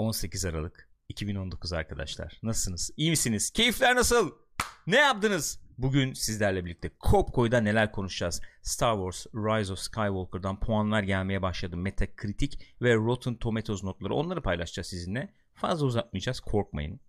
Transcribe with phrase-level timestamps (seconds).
[0.00, 2.38] 18 Aralık 2019 arkadaşlar.
[2.42, 2.90] Nasılsınız?
[2.96, 3.50] İyi misiniz?
[3.50, 4.30] Keyifler nasıl?
[4.86, 5.60] Ne yaptınız?
[5.78, 8.40] Bugün sizlerle birlikte Kopko'da neler konuşacağız?
[8.62, 11.76] Star Wars Rise of Skywalker'dan puanlar gelmeye başladı.
[11.76, 14.14] Metacritic ve Rotten Tomatoes notları.
[14.14, 15.34] Onları paylaşacağız sizinle.
[15.54, 16.40] Fazla uzatmayacağız.
[16.40, 17.00] Korkmayın.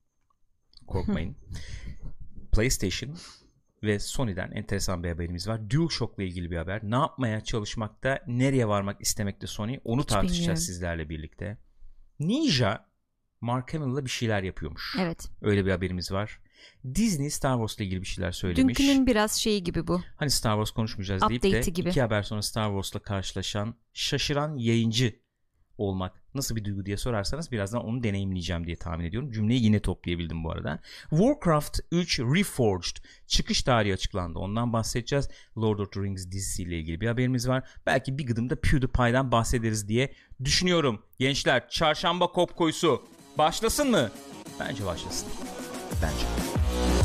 [0.88, 1.38] Korkmayın.
[2.52, 3.18] PlayStation
[3.84, 5.70] ve Sony'den enteresan bir haberimiz var.
[5.70, 6.82] DualShock'la ilgili bir haber.
[6.84, 10.62] Ne yapmaya çalışmakta, nereye varmak istemekte Sony onu Hiç tartışacağız bilmiyorum.
[10.62, 11.58] sizlerle birlikte.
[12.28, 12.86] Ninja
[13.42, 14.96] Mark Hamill'la bir şeyler yapıyormuş.
[15.00, 15.30] Evet.
[15.42, 16.40] Öyle bir haberimiz var.
[16.96, 18.80] Disney Star Wars'la ilgili bir şeyler söylemiş.
[18.80, 20.02] Dünkünün biraz şeyi gibi bu.
[20.16, 21.90] Hani Star Wars konuşmayacağız deyip de Update'i gibi.
[21.90, 25.21] iki haber sonra Star Wars'la karşılaşan şaşıran yayıncı
[25.82, 29.32] olmak nasıl bir duygu diye sorarsanız birazdan onu deneyimleyeceğim diye tahmin ediyorum.
[29.32, 30.80] Cümleyi yine toplayabildim bu arada.
[31.10, 34.40] Warcraft 3 Reforged çıkış tarihi açıklandı.
[34.40, 35.30] Ondan bahsedeceğiz.
[35.58, 37.70] Lord of the Rings dizisiyle ilgili bir haberimiz var.
[37.86, 40.14] Belki bir gıdım da PewDiePie'den bahsederiz diye
[40.44, 41.04] düşünüyorum.
[41.20, 43.04] Gençler çarşamba kop koyusu
[43.38, 44.12] başlasın mı?
[44.60, 45.28] Bence başlasın.
[46.02, 47.01] Bence.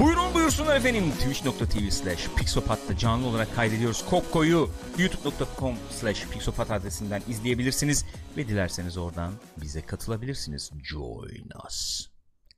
[0.00, 1.12] Buyurun buyursunlar efendim.
[1.12, 4.04] Twitch.tv slash Pixopat'ta canlı olarak kaydediyoruz.
[4.10, 8.04] Kokko'yu youtube.com slash Pixopat adresinden izleyebilirsiniz.
[8.36, 10.70] Ve dilerseniz oradan bize katılabilirsiniz.
[10.82, 12.06] Join us.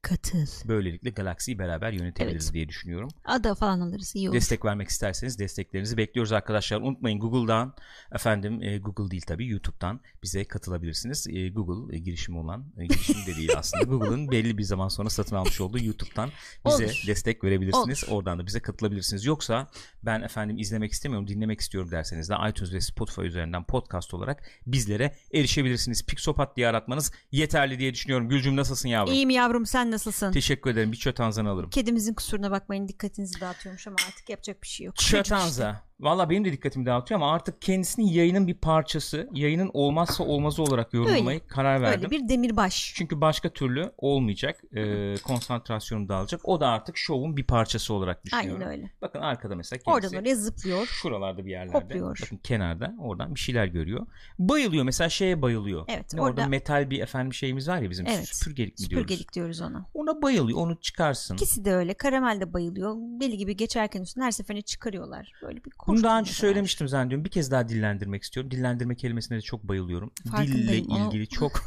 [0.03, 0.47] Katıl.
[0.69, 2.55] Böylelikle galaksiyi beraber yönetebiliriz Evet.
[2.55, 3.09] diye düşünüyorum.
[3.25, 4.37] Ada falan alırız iyi olur.
[4.37, 6.81] Destek vermek isterseniz desteklerinizi bekliyoruz arkadaşlar.
[6.81, 7.75] Unutmayın Google'dan
[8.15, 11.27] efendim e, Google değil tabii YouTube'dan bize katılabilirsiniz.
[11.31, 13.85] E, Google e, girişimi olan e, girişim de değil aslında.
[13.85, 16.31] Google'ın belli bir zaman sonra satın almış olduğu YouTube'dan
[16.67, 17.05] bize Olur.
[17.07, 18.05] destek verebilirsiniz.
[18.05, 18.13] Olur.
[18.19, 19.25] Oradan da bize katılabilirsiniz.
[19.25, 19.67] Yoksa
[20.03, 25.15] ben efendim izlemek istemiyorum, dinlemek istiyorum derseniz de iTunes ve Spotify üzerinden podcast olarak bizlere
[25.35, 26.07] erişebilirsiniz.
[26.07, 28.29] Pixopat diye aratmanız yeterli diye düşünüyorum.
[28.29, 29.13] Gülcüm nasılsın yavrum?
[29.15, 30.33] İyiyim yavrum sen nasılsın?
[30.33, 30.93] Teşekkür ederim.
[30.93, 31.71] Bir çötanzanı alırım.
[31.71, 34.97] Kedimizin kusuruna bakmayın dikkatinizi dağıtıyormuş ama artık yapacak bir şey yok.
[34.97, 35.88] Çötanza.
[36.01, 40.95] Valla benim de dikkatimi dağıtıyor ama artık kendisini yayının bir parçası, yayının olmazsa olmazı olarak
[40.95, 42.01] yorumlamayı karar verdim.
[42.01, 42.93] Öyle bir demirbaş.
[42.97, 44.61] Çünkü başka türlü olmayacak.
[44.77, 46.41] Ee, konsantrasyonum dağılacak.
[46.45, 48.63] O da artık şovun bir parçası olarak düşünüyorum.
[48.63, 48.91] Aynen öyle.
[49.03, 50.07] Bakın arkada mesela kendisi.
[50.07, 50.87] Oradan oraya zıplıyor.
[50.87, 51.79] Şuralarda bir yerlerde.
[51.79, 52.19] Hopluyor.
[52.23, 54.07] Bakın kenarda oradan bir şeyler görüyor.
[54.39, 55.85] Bayılıyor mesela şeye bayılıyor.
[55.89, 58.29] Evet, Ne orada- orada metal bir efendim şeyimiz var ya bizim Evet.
[58.29, 59.03] süpürgelik mi diyoruz.
[59.07, 59.87] Süpürgelik diyoruz ona.
[59.95, 60.59] Ona bayılıyor.
[60.59, 61.35] Onu çıkarsın.
[61.35, 61.95] İkisi de öyle.
[61.95, 62.95] Karamel de bayılıyor.
[62.97, 65.33] Deli gibi geçerken üstüne her seferinde çıkarıyorlar.
[65.43, 67.25] Böyle bir Bunu daha önce söylemiştim zannediyorum.
[67.25, 68.51] Bir kez daha dillendirmek istiyorum.
[68.51, 70.13] Dillendirme kelimesine de çok bayılıyorum.
[70.43, 71.65] Dille ilgili çok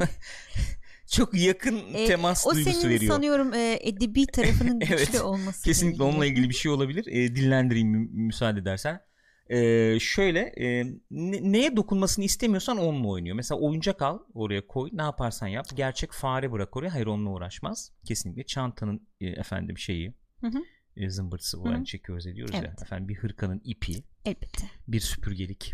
[1.11, 3.13] çok yakın E, temas o duygusu senin veriyor.
[3.15, 5.63] sanıyorum e, edebi tarafının güçlü Evet, olması.
[5.63, 7.05] Kesinlikle onunla ilgili bir şey olabilir.
[7.07, 8.99] E, dillendireyim mü- müsaade edersen.
[9.49, 13.35] E, şöyle e, ne- neye dokunmasını istemiyorsan onunla oynuyor.
[13.35, 15.65] Mesela oyuncak al oraya koy ne yaparsan yap.
[15.75, 16.93] Gerçek fare bırak oraya.
[16.93, 17.91] Hayır onunla uğraşmaz.
[18.07, 20.57] Kesinlikle çantanın e, efendim şeyi Hı hı.
[21.01, 21.85] E, zımbırtısı olan hı.
[21.85, 22.61] çekiyoruz ediyoruz ya.
[22.61, 22.81] Evet.
[22.81, 24.65] Efendim bir hırkanın ipi, Elbette.
[24.87, 25.73] bir süpürgelik,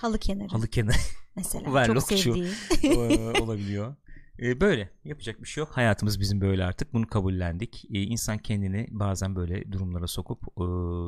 [0.00, 0.96] Halı kenarı halı kenarı
[1.36, 1.74] mesela.
[1.74, 2.16] Ver Çok lokçu.
[2.16, 2.48] sevdiği.
[2.82, 3.94] Ee, olabiliyor.
[4.42, 5.70] Ee, böyle yapacak bir şey yok.
[5.76, 6.92] Hayatımız bizim böyle artık.
[6.92, 7.84] Bunu kabullendik.
[7.90, 10.64] Ee, insan kendini bazen böyle durumlara sokup e,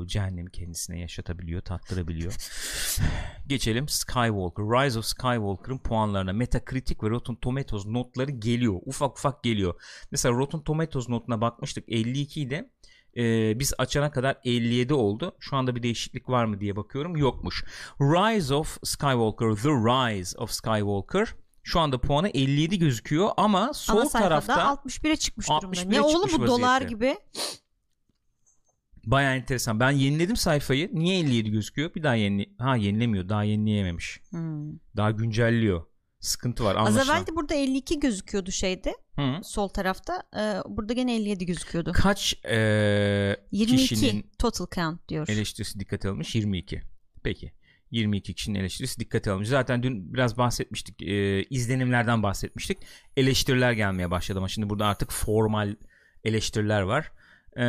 [0.09, 2.34] cehennemi kendisine yaşatabiliyor, tattırabiliyor.
[3.47, 4.65] Geçelim Skywalker.
[4.65, 8.80] Rise of Skywalker'ın puanlarına Metacritic ve Rotten Tomatoes notları geliyor.
[8.86, 9.82] Ufak ufak geliyor.
[10.10, 11.84] Mesela Rotten Tomatoes notuna bakmıştık.
[11.88, 12.70] 52 idi.
[13.17, 15.37] Ee, biz açana kadar 57 oldu.
[15.41, 17.17] Şu anda bir değişiklik var mı diye bakıyorum.
[17.17, 17.65] Yokmuş.
[18.01, 24.09] Rise of Skywalker, The Rise of Skywalker şu anda puanı 57 gözüküyor ama sol Ana
[24.09, 25.77] tarafta 61'e çıkmış durumda.
[25.77, 26.95] 61'e Ne oğlum bu dolar vaziyette.
[26.95, 27.17] gibi.
[29.07, 29.81] baya enteresan.
[29.81, 30.91] Ben yeniledim sayfayı.
[30.93, 31.95] Niye 57 gözüküyor?
[31.95, 33.29] Bir daha yeni ha yenilemiyor.
[33.29, 34.21] Daha yenileyememiş.
[34.31, 34.73] Hmm.
[34.97, 35.83] Daha güncelliyor.
[36.21, 37.17] Sıkıntı var Az anlaşılan.
[37.17, 38.95] evvel de burada 52 gözüküyordu şeyde.
[39.17, 39.41] Hı.
[39.45, 40.23] Sol tarafta.
[40.37, 41.93] Ee, burada gene 57 gözüküyordu.
[41.93, 45.28] Kaç eee 22 kişinin total count diyor.
[45.28, 46.83] eleştirisi dikkate alınmış 22.
[47.23, 47.53] Peki.
[47.91, 49.49] 22 kişinin eleştirisi dikkate alınmış.
[49.49, 51.03] Zaten dün biraz bahsetmiştik.
[51.03, 52.78] e, izlenimlerden bahsetmiştik.
[53.17, 55.75] Eleştiriler gelmeye başladı ama şimdi burada artık formal
[56.25, 57.12] eleştiriler var.
[57.57, 57.65] Eee,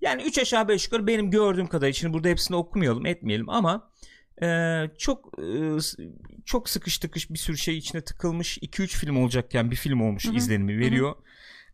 [0.00, 3.90] yani 3 aşağı 5 yukarı benim gördüğüm kadarıyla şimdi burada hepsini okumayalım etmeyelim ama
[4.42, 5.78] e, çok e,
[6.44, 10.30] çok sıkış tıkış bir sürü şey içine tıkılmış 2-3 film olacakken bir film olmuş Hı
[10.30, 10.36] hı.
[10.36, 11.14] izlenimi veriyor.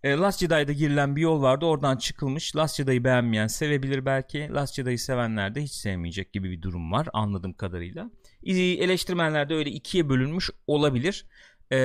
[0.02, 2.56] E, Last Jedi'da girilen bir yol vardı oradan çıkılmış.
[2.56, 4.48] Last Jedi'yi beğenmeyen sevebilir belki.
[4.52, 8.10] Last Jedi'yi sevenler de hiç sevmeyecek gibi bir durum var anladığım kadarıyla.
[8.42, 11.26] İ- Eleştirmenler de öyle ikiye bölünmüş olabilir.
[11.72, 11.78] E,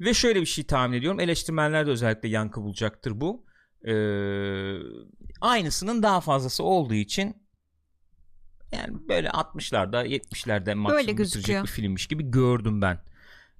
[0.00, 1.20] ve şöyle bir şey tahmin ediyorum.
[1.20, 3.44] Eleştirmenler de özellikle yankı bulacaktır bu.
[3.86, 3.94] E,
[5.40, 7.43] aynısının daha fazlası olduğu için
[8.74, 12.98] yani böyle 60'larda 70'lerde maksimum bitirecek bir filmmiş gibi gördüm ben.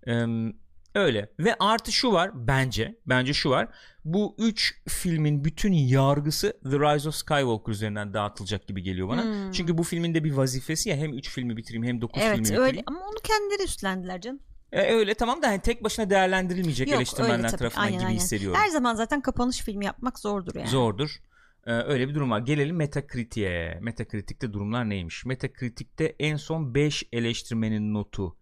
[0.06, 0.54] Eee
[0.94, 1.28] Öyle.
[1.38, 2.98] Ve artı şu var bence.
[3.06, 3.68] Bence şu var.
[4.04, 9.22] Bu üç filmin bütün yargısı The Rise of Skywalker üzerinden dağıtılacak gibi geliyor bana.
[9.22, 9.52] Hmm.
[9.52, 12.40] Çünkü bu filmin de bir vazifesi ya hem üç filmi bitireyim hem dokuz filmi Evet
[12.40, 12.64] bitireyim.
[12.64, 14.40] öyle ama onu kendileri üstlendiler canım.
[14.72, 17.58] E, öyle tamam da hani tek başına değerlendirilmeyecek Yok, eleştirmenler öyle tabii.
[17.58, 18.18] tarafından Aynen, gibi aynen.
[18.18, 18.60] hissediyorum.
[18.60, 20.68] Her zaman zaten kapanış filmi yapmak zordur yani.
[20.68, 21.20] Zordur.
[21.66, 22.40] Ee, öyle bir durum var.
[22.40, 23.78] Gelelim Metacritic'e.
[23.82, 25.24] Metacritic'te durumlar neymiş?
[25.24, 28.36] Metacritic'te en son 5 eleştirmenin notu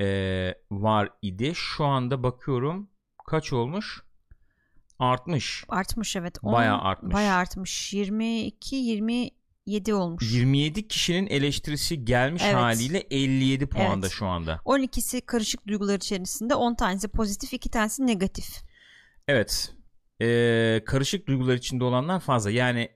[0.00, 0.06] e,
[0.70, 1.52] var idi.
[1.54, 2.90] Şu anda bakıyorum
[3.26, 4.02] kaç olmuş?
[4.98, 5.64] Artmış.
[5.68, 6.42] Artmış evet.
[6.42, 7.14] Bayağı artmış.
[7.14, 7.92] Bayağı artmış.
[7.94, 10.32] 22 27 olmuş.
[10.32, 12.54] 27 kişinin eleştirisi gelmiş Evet.
[12.54, 14.16] haliyle 57 puanda Evet.
[14.16, 14.60] şu anda.
[14.64, 18.62] 12'si karışık duygular içerisinde 10 tanesi pozitif 2 tanesi negatif.
[19.28, 19.74] Evet.
[20.22, 22.50] Ee, karışık duygular içinde olanlar fazla.
[22.50, 22.88] Yani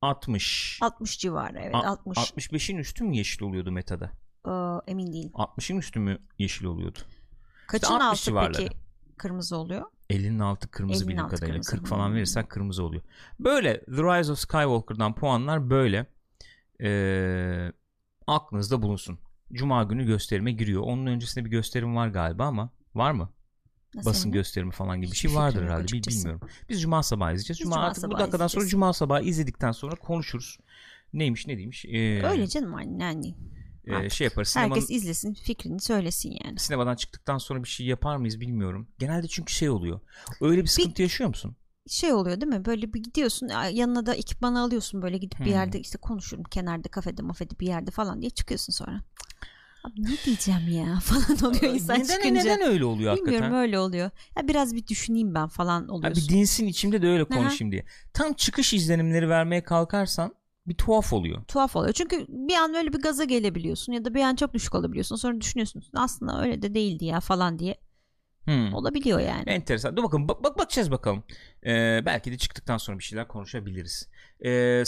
[0.00, 0.78] 60.
[0.82, 2.18] 60 civarı evet A- 60.
[2.18, 4.10] 65'in üstü mü yeşil oluyordu metada?
[4.46, 4.50] Ee,
[4.92, 5.30] emin değilim.
[5.34, 6.98] 60'ın üstü mü yeşil oluyordu?
[7.66, 8.52] Kaçın 60 altı civarları.
[8.56, 8.76] peki
[9.16, 9.82] kırmızı oluyor?
[10.10, 11.52] 50'nin altı kırmızı 50'nin bildiğim altı kadarıyla.
[11.60, 11.70] kırmızı.
[11.76, 12.14] 40 falan Hmm.
[12.14, 13.02] verirsen kırmızı oluyor.
[13.40, 16.06] Böyle The Rise of Skywalker'dan puanlar böyle.
[16.82, 17.72] Ee,
[18.26, 19.18] aklınızda bulunsun.
[19.52, 20.82] Cuma günü gösterime giriyor.
[20.82, 23.32] Onun öncesinde bir gösterim var galiba ama var mı?
[23.94, 24.32] Nasıl Basın yani?
[24.32, 25.92] gösterimi falan gibi bir şey vardır herhalde.
[25.92, 26.06] Bil-.
[26.06, 26.40] Bilmiyorum.
[26.68, 27.58] Biz cuma sabahı izleyeceğiz.
[27.60, 28.70] Biz Cuma, cuma artık bu dakikadan sonra izleyeceğiz.
[28.70, 30.58] cuma sabahı izledikten sonra konuşuruz.
[31.12, 31.84] Neymiş ne değilmiş.
[31.84, 33.34] Ee, Öyle canım hani yani.
[33.84, 34.56] e, şey yaparız.
[34.56, 36.58] Herkes izlesin fikrini söylesin yani.
[36.58, 38.88] sinemadan çıktıktan sonra bir şey yapar mıyız bilmiyorum.
[38.98, 40.00] Genelde çünkü şey oluyor.
[40.40, 41.56] Öyle bir sıkıntı yaşıyor musun?
[41.88, 42.64] Şey oluyor değil mi?
[42.64, 45.52] Böyle bir gidiyorsun yanına da ekipmanı alıyorsun böyle gidip bir Hmm.
[45.52, 49.00] yerde işte konuşurum kenarda kafede mafede bir yerde falan diye çıkıyorsun sonra.
[49.84, 52.42] Abi ne diyeceğim ya falan oluyor insan neden, çıkınca.
[52.42, 53.62] neden öyle oluyor Bilmiyorum hakikaten?
[53.62, 54.10] öyle oluyor.
[54.36, 56.24] Ya biraz bir düşüneyim ben falan oluyorsun.
[56.28, 57.28] bir dinsin içimde de öyle Aha.
[57.28, 57.84] konuşayım diye.
[58.14, 60.34] Tam çıkış izlenimleri vermeye kalkarsan
[60.66, 61.44] bir tuhaf oluyor.
[61.44, 61.92] Tuhaf oluyor.
[61.92, 65.16] Çünkü bir an öyle bir gaza gelebiliyorsun ya da bir an çok düşük olabiliyorsun.
[65.16, 67.76] Sonra düşünüyorsun aslında öyle de değildi ya falan diye.
[68.44, 68.74] Hmm.
[68.74, 69.42] Olabiliyor yani.
[69.46, 69.96] Enteresan.
[69.96, 70.28] Dur bakalım.
[70.28, 71.24] Bak, bak bakacağız bakalım.
[71.66, 74.08] Ee, belki de çıktıktan sonra bir şeyler konuşabiliriz.
[74.44, 74.82] Ee,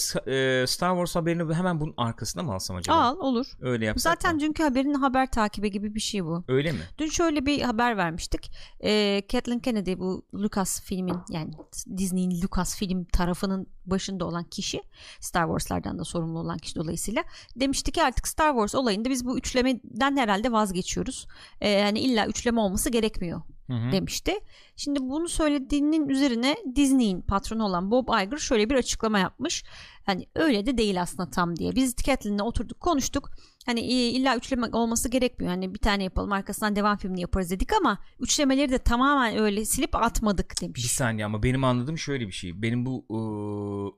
[0.66, 2.96] Star Wars haberini hemen bunun arkasına mı alsam acaba?
[2.96, 3.46] Al olur.
[3.60, 4.40] Öyle yapsak Zaten mı?
[4.40, 6.44] dünkü haberin haber takibi gibi bir şey bu.
[6.48, 6.78] Öyle mi?
[6.98, 8.52] Dün şöyle bir haber vermiştik.
[8.84, 11.52] Ee, Kathleen Kennedy bu Lucas filmin yani
[11.96, 14.82] Disney'in Lucas film tarafının başında olan kişi
[15.20, 17.24] Star Wars'lardan da sorumlu olan kişi dolayısıyla
[17.56, 21.26] demişti ki artık Star Wars olayında biz bu üçlemeden herhalde vazgeçiyoruz.
[21.60, 24.32] Ee, yani illa üçleme olması gerekmiyor Hı demişti.
[24.76, 29.64] Şimdi bunu söylediğinin üzerine Disney'in patronu olan Bob Iger şöyle bir açıklama yapmış.
[30.06, 31.74] Hani öyle de değil aslında tam diye.
[31.74, 33.30] Biz Kathleen'le oturduk konuştuk.
[33.66, 35.52] Hani e, illa üçleme olması gerekmiyor.
[35.52, 39.96] Hani bir tane yapalım arkasından devam filmini yaparız dedik ama üçlemeleri de tamamen öyle silip
[39.96, 40.92] atmadık Bir demiş.
[40.92, 42.62] saniye ama benim anladığım şöyle bir şey.
[42.62, 43.92] Benim bu ıı,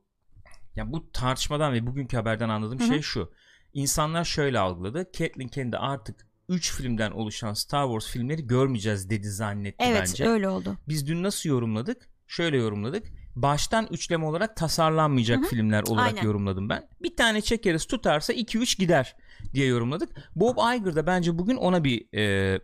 [0.76, 2.88] ya bu tartışmadan ve bugünkü haberden anladığım Hı hı.
[2.88, 3.30] şey şu.
[3.72, 5.04] İnsanlar şöyle algıladı.
[5.18, 10.28] Kathleen kendi artık 3 filmden oluşan Star Wars filmleri görmeyeceğiz dedi zannetti Evet bence.
[10.28, 10.76] öyle oldu.
[10.88, 12.08] Biz dün nasıl yorumladık?
[12.26, 13.06] Şöyle yorumladık.
[13.36, 15.48] Baştan üçleme olarak tasarlanmayacak Hı hı.
[15.48, 16.22] filmler olarak Aynen.
[16.22, 16.88] yorumladım ben.
[17.02, 19.16] Bir tane çekeriz tutarsa 2-3 gider
[19.54, 20.30] diye yorumladık.
[20.36, 22.60] Bob Iger da bence bugün ona bir e,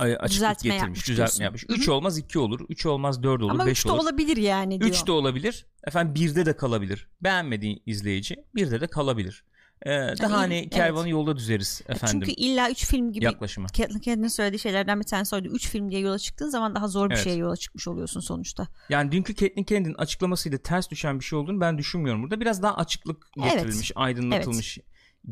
[0.00, 0.80] açıklık Düzeltme getirmiş.
[0.82, 1.64] yapmış düzeltme yapmış.
[1.68, 1.76] Hı hı.
[1.76, 2.60] 3 olmaz 2 olur.
[2.68, 3.50] 3 olmaz 4 olur.
[3.50, 4.02] ama 5 üç de olur.
[4.02, 4.90] olabilir yani diyor.
[4.90, 5.66] 3 de olabilir.
[5.86, 7.08] Efendim 1'de de kalabilir.
[7.20, 9.44] Beğenmediği izleyici 1'de de kalabilir.
[9.86, 9.90] Ee,
[10.22, 10.74] daha iyi, hani evet.
[10.74, 13.66] kervanı yolda düzeriz efendim Çünkü illa üç film gibi yaklaşımı.
[13.68, 15.48] Kennedy'nin söylediği şeylerden bir tanesi oydu.
[15.48, 17.24] Üç film diye yola çıktığın zaman daha zor bir Evet.
[17.24, 18.68] şeye yola çıkmış oluyorsun sonuçta.
[18.88, 22.40] Yani dünkü Caitlyn Kennedy'nin açıklamasıyla ters düşen bir şey olduğunu ben düşünmüyorum burada.
[22.40, 23.52] Biraz daha açıklık Evet.
[23.52, 24.78] getirilmiş, aydınlatılmış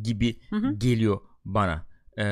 [0.03, 0.73] gibi Hı hı.
[0.75, 1.87] geliyor bana.
[2.19, 2.23] Ee,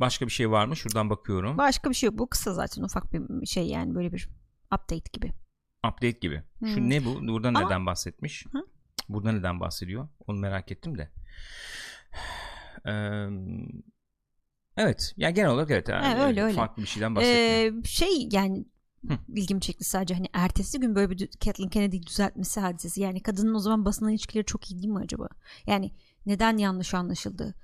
[0.00, 0.76] başka bir şey var mı?
[0.76, 1.58] Şuradan bakıyorum.
[1.58, 2.18] Başka bir şey yok.
[2.18, 4.28] Bu kısa zaten ufak bir şey yani böyle bir
[4.74, 5.32] update gibi.
[5.88, 6.42] Update gibi.
[6.60, 6.90] Şu Hmm.
[6.90, 7.28] ne bu?
[7.28, 8.46] Burada Ama- neden bahsetmiş?
[8.52, 8.58] Hı?
[9.12, 10.08] Burada neden bahsediyor?
[10.26, 11.10] Onu merak ettim de.
[12.86, 13.28] Ee,
[14.76, 15.14] evet.
[15.16, 15.88] Yani genel olarak evet.
[15.88, 16.56] yani öyle, öyle.
[16.56, 17.80] Farklı bir şeyden bahsetmiyor.
[17.80, 18.64] Ee, şey yani
[19.08, 19.18] Hı.
[19.28, 23.00] ilgimi çekti sadece hani ertesi gün böyle bir Kathleen Kennedy'yi düzeltmesi hadisesi.
[23.00, 25.28] Yani kadının o zaman basınla ilişkileri çok iyi değil mi acaba?
[25.66, 25.90] Yani
[26.26, 27.54] neden yanlış anlaşıldı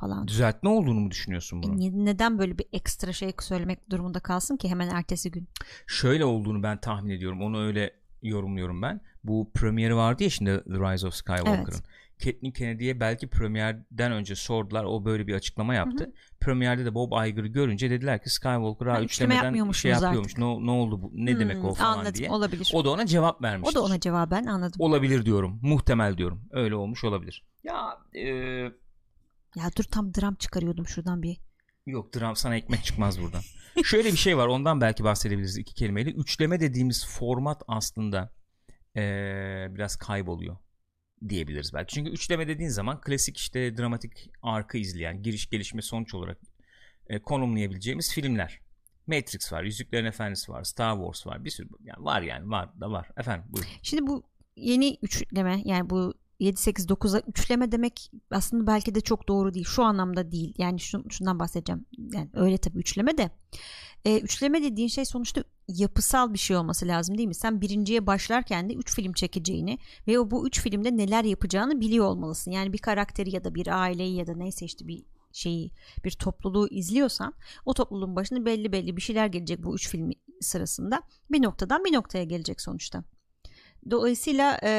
[0.00, 0.28] falan.
[0.28, 1.80] Düzeltme olduğunu mu düşünüyorsun bunun?
[1.80, 5.48] Ne- Neden böyle bir ekstra şey söylemek durumunda kalsın ki hemen ertesi gün?
[5.86, 7.42] Şöyle olduğunu ben tahmin ediyorum.
[7.42, 9.00] Onu öyle yorumluyorum ben.
[9.24, 11.64] Bu premieri vardı ya şimdi The Rise of Skywalker'ın.
[11.72, 11.82] Evet.
[12.24, 14.84] Kathleen Kennedy'ye belki premierden önce sordular.
[14.84, 16.12] O böyle bir açıklama yaptı.
[16.40, 20.38] Premierde de Bob Iger'ı görünce dediler ki Skywalker ha, Ha, üçleme üçlemeden şey yapıyormuş.
[20.38, 21.10] Ne, ne oldu bu?
[21.14, 22.30] Ne demek o Hmm, falan anladım, diye.
[22.30, 22.70] Olabilir.
[22.74, 23.74] O da ona cevap O vermiştir.
[23.74, 24.80] da ona cevaben anladım.
[24.80, 25.58] Olabilir diyorum.
[25.62, 26.42] Muhtemel diyorum.
[26.50, 27.44] Öyle olmuş olabilir.
[27.64, 28.28] Ya e,
[29.56, 31.36] Ya dur tam dram çıkarıyordum şuradan bir.
[31.88, 33.42] Yok dram sana ekmek çıkmaz buradan.
[33.84, 36.10] Şöyle bir şey var ondan belki bahsedebiliriz iki kelimeyle.
[36.10, 38.32] Üçleme dediğimiz format aslında
[38.96, 40.56] eee, biraz kayboluyor
[41.28, 41.94] diyebiliriz belki.
[41.94, 46.38] Çünkü üçleme dediğin zaman klasik işte dramatik arkı izleyen giriş gelişme sonuç olarak
[47.06, 48.60] e, konumlayabileceğimiz filmler.
[49.06, 51.44] Matrix var, Yüzüklerin Efendisi var, Star Wars var.
[51.44, 53.08] Bir sürü yani var yani var da var.
[53.16, 53.70] Efendim buyurun.
[53.82, 54.22] Şimdi bu
[54.56, 59.66] yeni üçleme yani bu 7 8 9'a üçleme demek aslında belki de çok doğru değil.
[59.66, 60.54] Şu anlamda değil.
[60.58, 61.86] Yani şun, şundan bahsedeceğim.
[62.12, 63.30] Yani öyle tabii üçleme de.
[64.04, 67.34] E, üçleme dediğin şey sonuçta yapısal bir şey olması lazım değil mi?
[67.34, 72.04] Sen birinciye başlarken de üç film çekeceğini ve o bu üç filmde neler yapacağını biliyor
[72.04, 72.50] olmalısın.
[72.50, 75.02] Yani bir karakteri ya da bir aileyi ya da neyse işte bir
[75.32, 75.70] şeyi
[76.04, 81.02] bir topluluğu izliyorsan o topluluğun başına belli belli bir şeyler gelecek bu üç film sırasında
[81.30, 83.04] bir noktadan bir noktaya gelecek sonuçta.
[83.90, 84.70] Dolayısıyla e,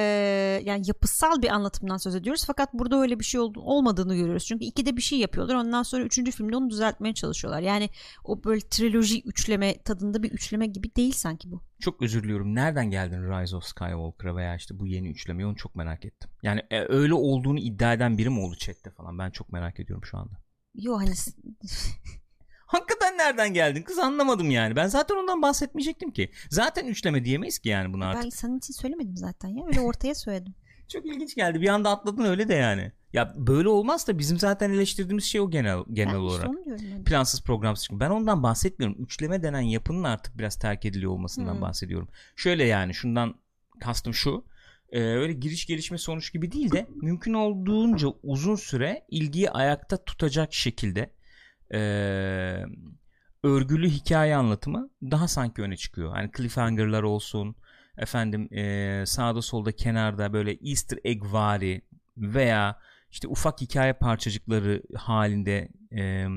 [0.65, 4.45] yani yapısal bir anlatımdan söz ediyoruz fakat burada öyle bir şey ol, olmadığını görüyoruz.
[4.45, 7.61] Çünkü ikide bir şey yapıyorlar ondan sonra üçüncü filmde onu düzeltmeye çalışıyorlar.
[7.61, 7.89] Yani
[8.23, 11.61] o böyle triloji üçleme tadında bir üçleme gibi değil sanki bu.
[11.79, 12.55] Çok özür diliyorum.
[12.55, 16.29] Nereden geldin Rise of Skywalker'a veya işte bu yeni üçlemeyi onu çok merak ettim.
[16.43, 20.05] Yani e, öyle olduğunu iddia eden biri mi oldu chatte falan ben çok merak ediyorum
[20.05, 20.33] şu anda.
[20.75, 21.11] Yo hani
[22.69, 24.75] Hakikaten nereden geldin kız anlamadım yani.
[24.75, 26.31] Ben zaten ondan bahsetmeyecektim ki.
[26.49, 28.23] Zaten üçleme diyemeyiz ki yani bunu artık.
[28.23, 29.65] Ben senin için söylemedim zaten ya.
[29.67, 30.55] Öyle ortaya söyledim.
[30.87, 31.61] Çok ilginç geldi.
[31.61, 32.91] Bir anda atladın öyle de yani.
[33.13, 36.49] Ya böyle olmaz da bizim zaten eleştirdiğimiz şey o genel genel ben olarak.
[36.65, 37.99] Işte Plansız programsız çıkın.
[37.99, 39.03] Ben ondan bahsetmiyorum.
[39.03, 41.61] Üçleme denen yapının artık biraz terk ediliyor olmasından hmm.
[41.61, 42.09] bahsediyorum.
[42.35, 43.35] Şöyle yani şundan
[43.79, 44.45] kastım şu.
[44.91, 50.53] E, öyle giriş gelişme sonuç gibi değil de mümkün olduğunca uzun süre ilgiyi ayakta tutacak
[50.53, 51.18] şekilde
[51.73, 51.79] e,
[53.43, 56.13] örgülü hikaye anlatımı daha sanki öne çıkıyor.
[56.13, 57.55] Hani cliffhanger'lar olsun
[57.97, 61.81] efendim e, sağda solda kenarda böyle easter egg vari
[62.17, 62.79] veya
[63.11, 66.27] işte ufak hikaye parçacıkları halinde e,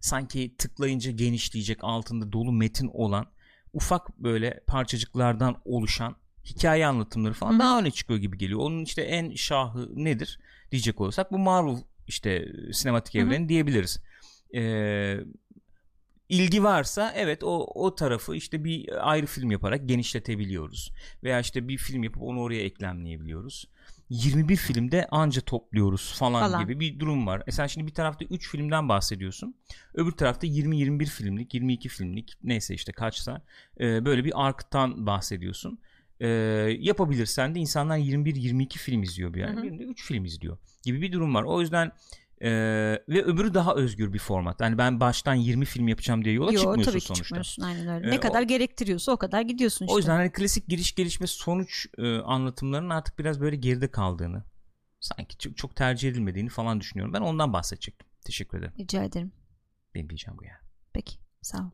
[0.00, 3.26] sanki tıklayınca genişleyecek altında dolu metin olan
[3.72, 8.60] ufak böyle parçacıklardan oluşan hikaye anlatımları falan daha öne çıkıyor gibi geliyor.
[8.60, 10.38] Onun işte en şahı nedir
[10.70, 11.76] diyecek olursak bu Marvel
[12.08, 14.00] işte sinematik evreni diyebiliriz
[14.54, 14.62] e,
[16.28, 20.92] ilgi varsa evet o o tarafı işte bir ayrı film yaparak genişletebiliyoruz.
[21.22, 23.68] Veya işte bir film yapıp onu oraya eklemleyebiliyoruz.
[24.12, 27.42] 21 filmde anca topluyoruz falan, falan gibi bir durum var.
[27.46, 29.54] E sen şimdi bir tarafta 3 filmden bahsediyorsun.
[29.94, 33.42] Öbür tarafta 20-21 filmlik, 22 filmlik neyse işte kaçsa
[33.80, 35.78] e, böyle bir arktan bahsediyorsun.
[36.20, 36.28] E,
[36.78, 39.62] yapabilirsen de insanlar 21-22 film izliyor bir yani.
[39.62, 41.42] Birinde 3 film izliyor gibi bir durum var.
[41.42, 41.92] O yüzden
[42.42, 42.50] ee,
[43.08, 44.60] ve öbürü daha özgür bir format.
[44.60, 47.24] Yani ben baştan 20 film yapacağım diye yola Yo, çıkmıyorsun tabii ki sonuçta.
[47.24, 48.08] Çıkmıyorsun, aynen öyle.
[48.08, 49.94] Ee, ne kadar o, gerektiriyorsa o kadar gidiyorsun işte.
[49.94, 54.44] O yüzden hani klasik giriş gelişme sonuç e, anlatımlarının artık biraz böyle geride kaldığını
[55.00, 57.14] sanki çok, çok tercih edilmediğini falan düşünüyorum.
[57.14, 58.08] Ben ondan bahsedecektim.
[58.24, 58.72] Teşekkür ederim.
[58.78, 59.32] Rica ederim.
[59.94, 60.60] Benim diyeceğim bu ya.
[60.92, 61.70] Peki sağ ol.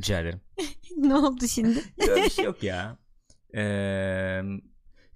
[0.00, 0.40] Rica ederim.
[0.96, 1.78] ne oldu şimdi?
[2.08, 2.98] yok bir şey yok ya.
[3.54, 4.42] Ee,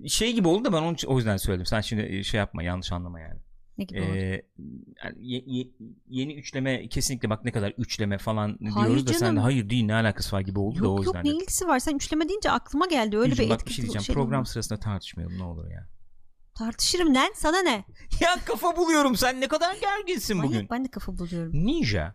[0.07, 1.67] şey gibi oldu da ben onu o yüzden söyledim.
[1.67, 3.40] Sen şimdi şey yapma yanlış anlama yani.
[3.79, 4.43] Ne gibi ee,
[5.21, 5.69] ye, ye,
[6.09, 9.95] yeni üçleme kesinlikle bak ne kadar üçleme falan hayır diyoruz da sen hayır değil ne
[9.95, 11.15] alakası var gibi oldu yok, da o yüzden.
[11.15, 13.83] Yok ne ilgisi var sen üçleme deyince aklıma geldi öyle Yüzüm, bir bak bir şey
[13.83, 14.47] diyeceğim şey program mi?
[14.47, 15.89] sırasında tartışmayalım ne olur ya.
[16.55, 17.85] Tartışırım lan sana ne?
[18.21, 20.69] ya kafa buluyorum sen ne kadar gerginsin Manyak, bugün.
[20.71, 21.53] Ben de kafa buluyorum.
[21.55, 22.15] Ninja.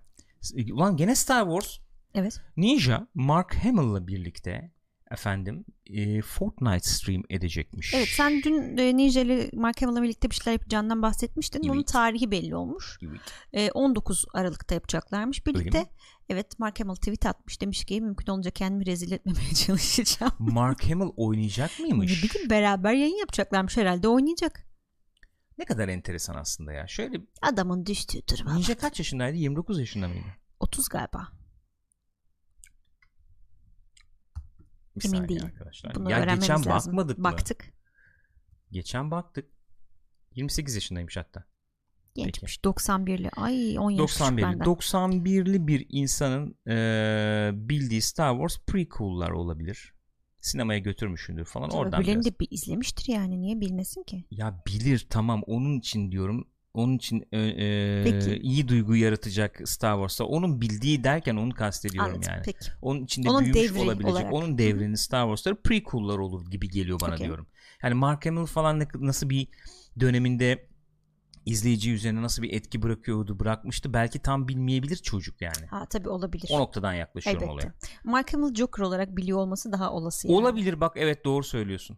[0.74, 1.80] Ulan gene Star Wars.
[2.14, 2.42] Evet.
[2.58, 4.72] Ninja Mark Hamill'la birlikte
[5.12, 7.94] efendim e, Fortnite stream edecekmiş.
[7.94, 11.60] Evet sen dün e, Ninja ile Mark Hamill'la birlikte bir şeyler yapacağından bahsetmiştin.
[11.60, 11.70] Evet.
[11.70, 13.00] Bunun tarihi belli olmuş.
[13.02, 13.22] Evet.
[13.54, 15.86] E, 19 Aralık'ta yapacaklarmış birlikte.
[16.30, 20.34] Evet Mark Hamill tweet atmış demiş ki mümkün olunca kendimi rezil etmemeye çalışacağım.
[20.40, 22.24] Mark Hamill oynayacak mıymış?
[22.24, 24.66] Bir gün beraber yayın yapacaklarmış herhalde oynayacak.
[25.58, 26.88] Ne kadar enteresan aslında ya.
[26.88, 28.54] Şöyle adamın düştüğü duruma.
[28.54, 29.38] Ninja kaç yaşındaydı?
[29.38, 30.26] 29 yaşında mıydı?
[30.60, 31.28] 30 galiba.
[34.96, 35.46] Bir Emin değilim.
[35.46, 35.96] Arkadaşlar.
[35.96, 36.72] Bunu ya geçen lazım.
[36.72, 37.24] bakmadık mı?
[37.24, 37.74] Baktık.
[38.72, 39.52] Geçen baktık.
[40.36, 41.44] 28 yaşındaymış hatta.
[42.16, 42.58] Gençmiş.
[42.58, 43.30] 91'li.
[43.38, 44.38] Ay 10 yaş 91'li.
[44.38, 44.66] benden.
[44.66, 49.94] 91'li bir insanın e, bildiği Star Wars prequel'lar olabilir.
[50.40, 51.70] Sinemaya götürmüşündür falan.
[51.70, 52.26] Tabii Oradan biraz.
[52.26, 53.42] de bir izlemiştir yani.
[53.42, 54.26] Niye bilmesin ki?
[54.32, 55.42] Ya bilir tamam.
[55.48, 61.36] Onun için diyorum onun için e, e, iyi duygu yaratacak Star Wars'ta onun bildiği derken
[61.36, 62.42] onu kastediyorum Anladım, yani.
[62.46, 62.72] Peki.
[62.82, 64.34] Onun içinde onun büyümüş olabilecek olarak.
[64.34, 67.26] onun devrini Star Wars'ları prequel'lar olur gibi geliyor bana okay.
[67.26, 67.48] diyorum.
[67.84, 69.48] Yani Mark Hamill falan ne, nasıl bir
[70.00, 70.68] döneminde
[71.46, 75.66] izleyici üzerine nasıl bir etki bırakıyordu bırakmıştı belki tam bilmeyebilir çocuk yani.
[75.70, 76.50] Ha tabii olabilir.
[76.52, 77.68] O noktadan yaklaşıyorum Elbette.
[77.68, 77.74] olaya.
[78.04, 80.28] Mark Hamill Joker olarak biliyor olması daha olası.
[80.28, 80.38] Yani.
[80.38, 81.98] Olabilir bak evet doğru söylüyorsun.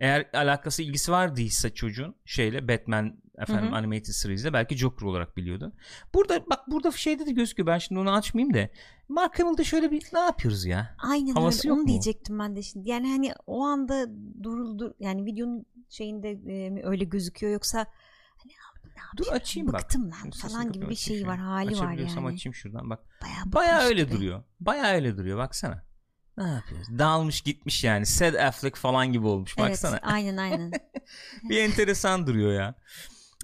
[0.00, 3.76] Eğer alakası ilgisi vardıysa çocuğun şeyle Batman efendim Hı-hı.
[3.76, 5.72] animated series'de belki Joker olarak biliyordu.
[6.14, 7.66] Burada bak burada şeyde de gözüküyor.
[7.66, 8.68] Ben şimdi onu açmayayım da.
[9.08, 10.96] Mark Hamill'da şöyle bir ne yapıyoruz ya?
[10.98, 11.68] Aynen Havası öyle.
[11.68, 11.88] Yok onu mu?
[11.88, 12.88] diyecektim ben de şimdi.
[12.88, 14.06] Yani hani o anda
[14.42, 17.78] duruldu yani videonun şeyinde e, öyle gözüküyor yoksa
[18.36, 18.52] hani
[19.16, 19.80] Dur açayım bak.
[19.80, 22.26] Bıktım lan Şimdi sesini falan gibi bir şey var hali var yani.
[22.26, 23.00] açayım şuradan bak.
[23.22, 24.12] Bayağı, Baya bıkmış öyle gibi.
[24.12, 24.42] duruyor.
[24.60, 25.87] Baya öyle duruyor baksana.
[26.38, 26.98] Ne yapıyoruz?
[26.98, 28.06] Dağılmış gitmiş yani.
[28.06, 29.92] Sad Affleck falan gibi olmuş baksana.
[29.92, 30.72] Evet aynen aynen.
[31.42, 32.74] bir enteresan duruyor ya.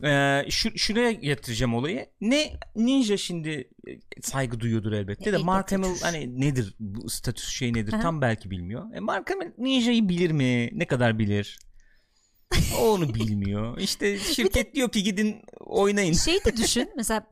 [0.04, 2.06] Ee, şu, şuraya yatıracağım olayı.
[2.20, 5.72] Ne Ninja şimdi e, saygı duyuyordur elbette de E, Mark.
[5.72, 8.94] Hamill hani nedir bu statüs şey nedir tam belki bilmiyor.
[8.94, 10.70] E, Mark Hamill Ninja'yı bilir mi?
[10.72, 11.58] Ne kadar bilir?
[12.80, 13.78] O onu bilmiyor.
[13.78, 16.12] İşte şirket diyor ki gidin oynayın.
[16.12, 17.26] şey de düşün mesela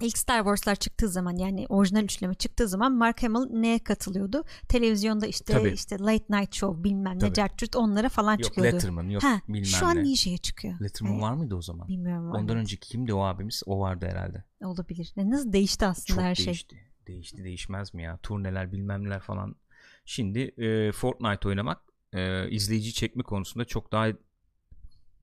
[0.00, 4.44] ilk Star Wars'lar çıktığı zaman yani orijinal üçleme çıktığı zaman Mark Hamill neye katılıyordu?
[4.68, 5.70] Televizyonda işte Tabii.
[5.70, 7.30] işte Late Night Show bilmem Tabii.
[7.30, 8.76] ne Certürt onlara falan Yok çıkıyordu.
[8.76, 10.02] Letterman yok ha, bilmem şu an ne.
[10.04, 10.80] Ninja'ya çıkıyor.
[10.80, 11.22] Letterman Evet.
[11.22, 11.88] var mıydı o zaman?
[11.88, 13.62] Bilmiyorum var Ondan önceki kimdi o abimiz?
[13.66, 14.44] O vardı herhalde.
[14.64, 15.12] olabilir.
[15.16, 16.46] Ne nasıl değişti aslında Çok her şey.
[16.46, 16.76] değişti.
[17.06, 18.16] Değişti değişmez mi ya?
[18.22, 19.56] Turneler bilmem neler falan.
[20.04, 21.82] Şimdi e, Fortnite oynamak
[22.12, 24.06] e, izleyici çekme konusunda çok daha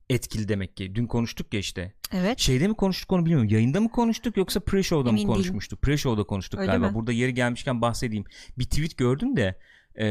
[0.10, 0.96] etkili demek ki.
[0.96, 1.94] Dün konuştuk ya işte.
[2.14, 2.40] Evet.
[2.40, 3.50] Şeyde mi konuştuk onu bilmiyorum.
[3.50, 5.84] Yayında mı konuştuk yoksa pre-show'da Emin mı konuşmuştuk?
[5.84, 6.90] Pre-show'da konuştuk Öyle galiba.
[6.90, 6.96] mi?
[6.96, 8.26] Burada yeri gelmişken bahsedeyim.
[8.58, 9.60] Bir tweet gördüm de
[10.00, 10.08] e,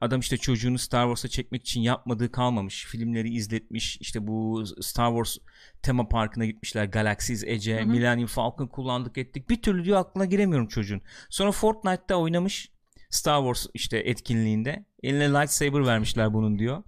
[0.00, 2.86] adam işte çocuğunu Star Wars'a çekmek için yapmadığı kalmamış.
[2.86, 3.98] Filmleri izletmiş.
[4.00, 5.36] İşte bu Star Wars
[5.82, 6.84] tema parkına gitmişler.
[6.84, 7.86] Galaxy's Edge'e, Hı hı.
[7.86, 9.50] Millennium Falcon kullandık ettik.
[9.50, 11.02] Bir türlü diyor aklına giremiyorum çocuğun.
[11.30, 12.70] Sonra Fortnite'da oynamış.
[13.10, 14.84] Star Wars işte etkinliğinde.
[15.02, 16.82] Eline lightsaber vermişler bunun diyor.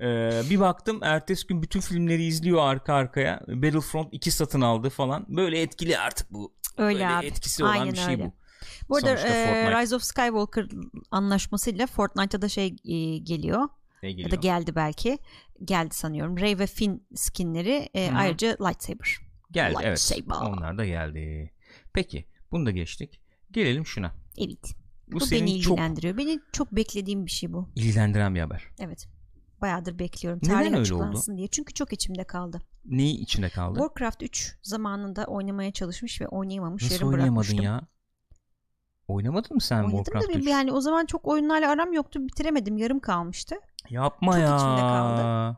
[0.00, 3.40] Ee, bir baktım ertesi gün bütün filmleri izliyor arka arkaya.
[3.48, 5.26] Battlefront 2 satın aldı falan.
[5.28, 6.54] Böyle etkili artık bu.
[6.76, 7.26] Öyle Böyle abi.
[7.26, 8.24] etkisi olan Aynen bir şey öyle.
[8.24, 8.32] bu.
[8.88, 9.82] Bu arada Sonuçta e, Fortnite.
[9.82, 10.66] Rise of Skywalker
[11.10, 13.68] anlaşmasıyla Fortnite'a da şey e, geliyor.
[14.02, 14.42] Ne Ya da geliyor?
[14.42, 15.18] geldi belki.
[15.64, 16.38] Geldi sanıyorum.
[16.38, 19.18] Rey ve Finn skinleri e, ayrıca lightsaber.
[19.50, 20.12] Geldi evet.
[20.12, 20.46] Lightsaber.
[20.48, 21.52] Onlar da geldi.
[21.92, 23.20] Peki bunu da geçtik.
[23.50, 24.14] Gelelim şuna.
[24.38, 24.74] Evet.
[25.12, 26.16] Bu, Bu, beni çok ilgilendiriyor.
[26.16, 27.70] Beni çok beklediğim bir şey bu.
[27.76, 28.64] ilgilendiren bir haber.
[28.80, 29.08] Evet.
[29.60, 30.40] Bayağıdır bekliyorum.
[30.42, 31.48] Neden Tarih öyle açıklansın diye.
[31.48, 32.60] Çünkü çok içimde kaldı.
[32.84, 33.78] Neyi içinde kaldı?
[33.78, 36.82] Warcraft 3 zamanında oynamaya çalışmış ve oynayamamış.
[36.82, 37.60] Nasıl yarım bırakmıştım.
[37.62, 37.80] ya?
[39.08, 40.44] Oynamadın mı sen Oynadım Warcraft da 3?
[40.46, 42.20] bir- yani o zaman çok oyunlarla aram yoktu.
[42.28, 42.76] Bitiremedim.
[42.76, 43.54] Yarım kalmıştı.
[43.90, 44.56] Yapma çok ya.
[44.56, 45.56] içimde kaldı.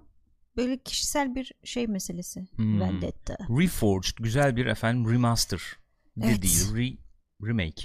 [0.56, 2.46] Böyle kişisel bir şey meselesi.
[2.56, 2.80] Hmm.
[2.80, 3.36] Vendetta.
[3.58, 5.62] Reforged güzel bir efendim remaster.
[6.22, 6.42] Evet.
[6.42, 6.98] değil, re-
[7.48, 7.82] remake.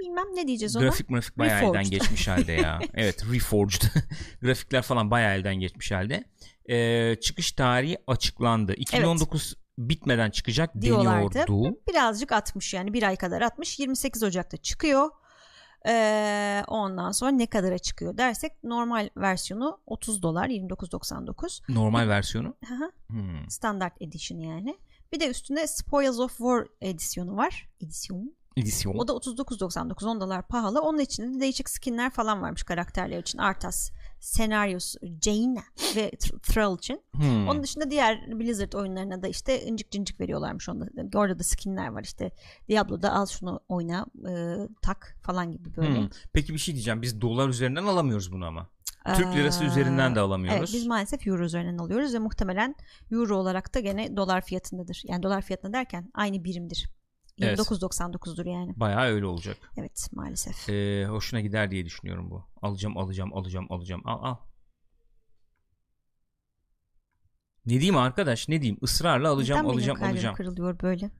[0.00, 0.84] Bilmem ne diyeceğiz ona.
[0.84, 1.90] Grafik grafik bayağı elden Reforged.
[1.90, 2.78] geçmiş halde ya.
[2.94, 3.82] evet Reforged.
[4.42, 6.24] Grafikler falan bayağı elden geçmiş halde.
[6.70, 8.74] Ee, çıkış tarihi açıklandı.
[8.74, 11.34] 2019 bitmeden çıkacak Diyorlardı.
[11.34, 11.78] deniyordu.
[11.88, 13.78] Birazcık atmış yani bir ay kadar atmış.
[13.78, 15.08] 28 Ocak'ta çıkıyor.
[15.88, 22.54] Ee, ondan sonra ne kadara çıkıyor dersek normal versiyonu 30 dolar 29.99 Normal versiyonu.
[22.68, 23.50] Hı hı, Hmm.
[23.50, 24.78] standart edition yani.
[25.12, 27.68] Bir de üstüne Spoils of War edisyonu var.
[27.80, 28.34] Edisyon.
[28.58, 28.94] Edisyon.
[28.98, 30.80] O da 39.99 10 dolar pahalı.
[30.80, 33.38] Onun içinde de değişik skinler falan varmış karakterler için.
[33.38, 33.90] Arthas,
[34.20, 35.62] Senaryos, Jaina
[35.96, 37.02] ve Thr- Thrall için.
[37.14, 37.48] Hmm.
[37.48, 40.86] Onun dışında diğer Blizzard oyunlarına da işte incik cincik veriyorlarmış onda.
[41.18, 42.30] Orada da skinler var işte.
[42.68, 46.00] Diablo'da al şunu oyna, e, tak falan gibi böyle.
[46.00, 46.08] Hmm.
[46.32, 47.02] Peki bir şey diyeceğim.
[47.02, 48.68] Biz dolar üzerinden alamıyoruz bunu ama.
[49.16, 50.72] Türk lirası Ee, üzerinden de Evet alamıyoruz.
[50.74, 52.74] biz maalesef euro üzerinden alıyoruz ve muhtemelen
[53.12, 55.02] euro olarak da gene dolar fiyatındadır.
[55.06, 56.90] Yani dolar fiyatında derken aynı birimdir.
[57.40, 57.58] Evet.
[57.58, 58.72] 29.99'dur yani.
[58.80, 59.56] Bayağı öyle olacak.
[59.76, 60.68] Evet maalesef.
[60.68, 62.44] Ee, hoşuna gider diye düşünüyorum bu.
[62.62, 64.02] Alacağım, alacağım, alacağım, alacağım.
[64.04, 64.36] Al, al.
[67.66, 68.48] Ne diyeyim arkadaş?
[68.48, 68.78] Ne diyeyim?
[68.82, 70.34] Israrla alacağım, Neden alacağım, benim alacağım.
[70.36, 71.10] kırılıyor böyle?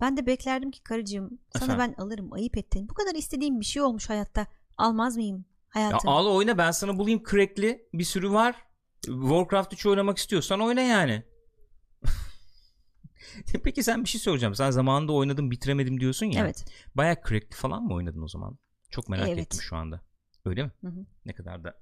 [0.00, 1.94] Ben de beklerdim ki karıcığım sana Efendim?
[1.98, 2.88] ben alırım ayıp ettin.
[2.88, 4.46] Bu kadar istediğim bir şey olmuş hayatta.
[4.78, 5.44] Almaz mıyım Ya
[5.82, 6.10] hayatım?
[6.10, 8.56] al oyna ben sana bulayım crackli bir sürü var.
[9.02, 11.22] Warcraft 3 oynamak istiyorsan oyna yani.
[13.64, 14.54] Peki sen bir şey soracağım.
[14.54, 16.40] Sen zamanında oynadım bitiremedim diyorsun ya.
[16.44, 16.64] Evet.
[16.94, 18.58] Bayağı crackli falan mı oynadın o zaman?
[18.90, 19.38] Çok merak Evet.
[19.38, 20.00] ettim şu anda.
[20.44, 20.70] Öyle mi?
[20.80, 21.06] Hı hı.
[21.24, 21.74] Ne kadar da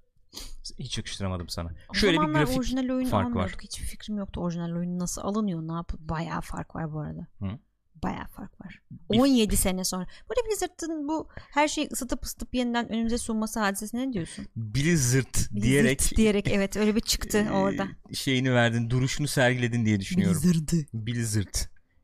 [0.79, 1.71] hiç yakıştıramadım sana.
[1.89, 3.57] O Şöyle bir grafik orijinal oyun fark var.
[3.63, 6.09] Hiçbir fikrim yoktu orijinal oyun nasıl alınıyor ne yapıyor.
[6.09, 7.27] Bayağı fark var bu arada.
[7.41, 7.59] Hı.
[8.05, 8.83] Bayağı fark var.
[9.13, 10.07] Bir- 17 sene sonra.
[10.29, 14.47] Burada Blizzard'ın bu her şeyi ısıtıp ısıtıp yeniden önümüze sunması hadisesine ne diyorsun?
[14.57, 17.89] Blizzard Blizzard diyerek diyerek evet öyle bir çıktı e, orada.
[18.13, 20.43] şeyini verdin, duruşunu sergiledin diye düşünüyorum.
[20.43, 20.87] Blizzard'ı.
[20.95, 21.55] Blizzard.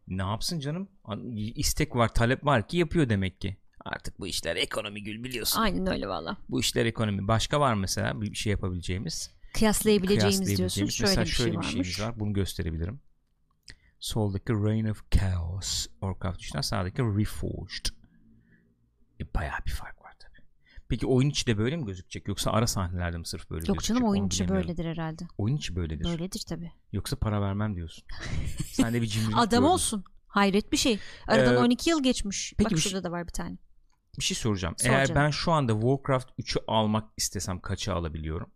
[0.09, 0.89] Ne yapsın canım?
[1.55, 3.57] İstek var, talep var ki yapıyor demek ki.
[3.85, 5.61] Artık bu işler ekonomi gül biliyorsun.
[5.61, 6.37] Aynen öyle valla.
[6.49, 7.29] Bu işler ekonomi.
[7.29, 9.31] Başka var mesela bir şey yapabileceğimiz.
[9.55, 10.75] Kıyaslayabileceğimiz diyorsun.
[10.75, 10.95] kıyaslayabileceğimiz.
[10.95, 11.71] Şöyle mesela bir şöyle şey bir varmış.
[11.71, 12.21] şeyimiz var.
[12.21, 13.01] Bunu gösterebilirim.
[14.01, 15.87] Soldaki Reign of Chaos.
[15.87, 17.87] Warcraft 3'ten sağdaki Reforged.
[19.21, 20.47] E, bayağı bir fark var tabii.
[20.89, 22.29] Peki oyun içi de böyle mi gözükecek?
[22.29, 25.29] Yoksa ara sahnelerde mi sırf böyle Yok canım oyun içi böyledir herhalde.
[25.39, 26.05] Oyun içi böyledir.
[26.05, 26.73] Böyledir tabii.
[26.93, 28.05] Yoksa para vermem diyorsun.
[28.73, 29.73] Sen de bir cimrilik Adam gördün.
[29.73, 30.05] olsun.
[30.27, 30.99] Hayret bir şey.
[31.27, 32.55] Aradan Ee, 12 yıl geçmiş.
[32.59, 33.59] peki Bak bir şey- şurada da var bir tane.
[34.19, 34.75] Bir şey soracağım.
[34.79, 38.51] Sor Eğer ben şu anda Warcraft 3'ü almak istesem kaça alabiliyorum?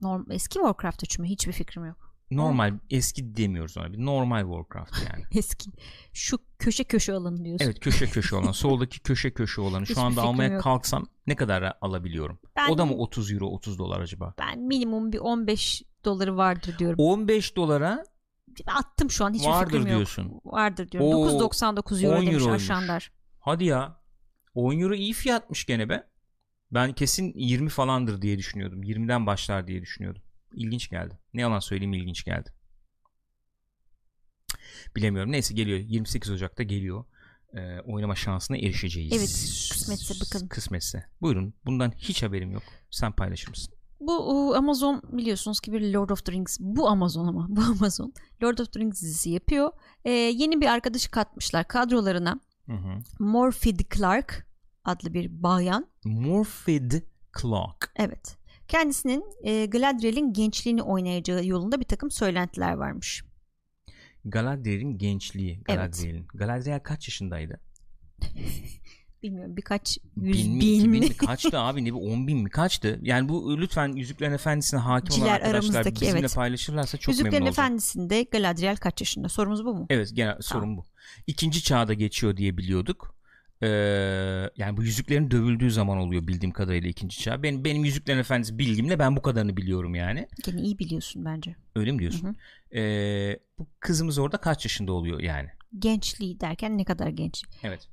[0.00, 1.28] Norm eski Warcraft 3 mü?
[1.28, 2.09] Hiçbir fikrim yok.
[2.30, 3.92] Normal eski demiyoruz ona.
[3.92, 5.24] Bir normal Warcraft yani.
[5.38, 5.70] Eski.
[6.12, 7.66] Şu köşe köşe alanı diyorsun.
[7.66, 8.52] Evet köşe köşe olan.
[8.52, 9.86] Soldaki köşe köşe olanı.
[9.86, 10.62] Şu Hiçbir anda almaya yok.
[10.62, 12.38] kalksam ne kadar alabiliyorum?
[12.56, 14.34] Ben- O da mı 30 euro 30 dolar acaba?
[14.38, 16.96] Ben minimum bir 15 doları vardır diyorum.
[16.98, 18.04] 15 dolara
[18.66, 19.96] Attım şu an hiçbir vardır fikrim yok.
[19.96, 20.40] diyorsun.
[20.44, 21.08] Vardır diyorum.
[21.08, 23.10] Oo, 9.99 euro 10 demiş euroymuş.
[23.40, 24.00] Hadi ya.
[24.54, 26.06] 10 euro iyi fiyatmış gene be.
[26.72, 28.82] Ben kesin 20 falandır diye düşünüyordum.
[28.82, 30.22] 20'den başlar diye düşünüyordum.
[30.54, 31.18] İlginç geldi.
[31.34, 32.52] Ne yalan söyleyeyim ilginç geldi.
[34.96, 35.32] Bilemiyorum.
[35.32, 35.78] Neyse geliyor.
[35.78, 37.04] 28 Ocak'ta geliyor.
[37.54, 39.12] Ee, oynama şansına erişeceğiz.
[39.12, 39.28] Evet,
[39.72, 40.48] kısmetse bakalım.
[40.48, 41.04] Kısmetse.
[41.20, 41.54] Buyurun.
[41.64, 42.62] Bundan hiç haberim yok.
[42.90, 43.74] Sen paylaşır mısın?
[44.00, 44.12] Bu
[44.54, 48.58] e, Amazon biliyorsunuz ki bir Lord of the Rings bu Amazon ama bu Amazon Lord
[48.58, 49.70] of the Rings dizisi yapıyor.
[50.04, 52.40] Ee, yeni bir arkadaşı katmışlar kadrolarına.
[52.66, 53.02] Hı hı.
[53.18, 54.46] Morphy Clark
[54.84, 55.86] adlı bir bayan.
[56.04, 56.92] Morphid
[57.40, 57.92] Clock.
[57.96, 58.36] Evet.
[58.70, 63.24] Kendisinin e, Galadriel'in gençliğini oynayacağı yolunda bir takım söylentiler varmış.
[64.24, 65.60] Galadriel'in gençliği.
[65.64, 66.26] Galadriel'in.
[66.34, 67.60] Galadriel kaç yaşındaydı?
[69.22, 71.16] Bilmiyorum birkaç yüz bin mi, bin, mi?
[71.16, 75.20] kaçtı abi ne bir on bin mi kaçtı yani bu lütfen Yüzüklerin Efendisi'ne hakim olan
[75.20, 76.34] Ciler arkadaşlar aramızdaki, bizimle evet.
[76.34, 77.66] paylaşırlarsa çok Yüzüklerin memnun olacağım.
[77.66, 79.28] Efendisi'nde Galadriel kaç yaşında?
[79.28, 79.86] Sorumuz bu mu?
[79.90, 80.84] Evet genel sorun bu.
[81.26, 83.14] İkinci çağda geçiyor diye biliyorduk.
[83.62, 83.66] Ee,
[84.56, 87.42] yani bu yüzüklerin dövüldüğü zaman oluyor bildiğim kadarıyla ikinci çağ.
[87.42, 90.28] Benim, benim Yüzüklerin Efendisi bilgimle ben bu kadarını biliyorum yani.
[90.44, 91.56] Gene iyi biliyorsun bence.
[91.76, 92.28] Öyle mi diyorsun?
[92.28, 92.34] Hı
[92.78, 95.48] Ee, bu kızımız orada kaç yaşında oluyor yani?
[95.78, 97.44] Gençliği derken ne kadar genç?
[97.62, 97.88] Evet.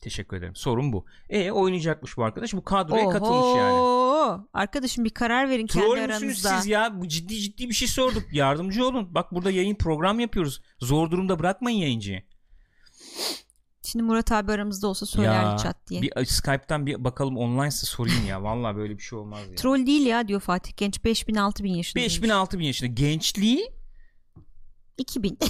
[0.00, 0.56] Teşekkür ederim.
[0.56, 1.06] Sorun bu.
[1.30, 2.52] E oynayacakmış bu arkadaş.
[2.52, 3.72] Bu kadroya katılmış yani.
[3.72, 4.48] Oho!
[4.52, 6.56] Arkadaşım bir karar verin kendi Troll müsünüz aranızda.
[6.58, 7.00] siz ya?
[7.00, 8.22] Bu ciddi ciddi bir şey sorduk.
[8.32, 9.14] Yardımcı olun.
[9.14, 10.62] Bak burada yayın program yapıyoruz.
[10.80, 12.22] Zor durumda bırakmayın yayıncıyı.
[13.86, 16.02] Şimdi Murat abi aramızda olsa söylerdi çat diye.
[16.02, 18.42] Bir Skype'tan bir bakalım online'sa sorayım ya.
[18.42, 19.54] Vallahi böyle bir şey olmaz ya.
[19.56, 22.02] Troll değil ya diyor Fatih Genç 5000 6000 yaşında.
[22.02, 23.72] 5000 6000 yaşında gençliği
[24.98, 25.38] 2000.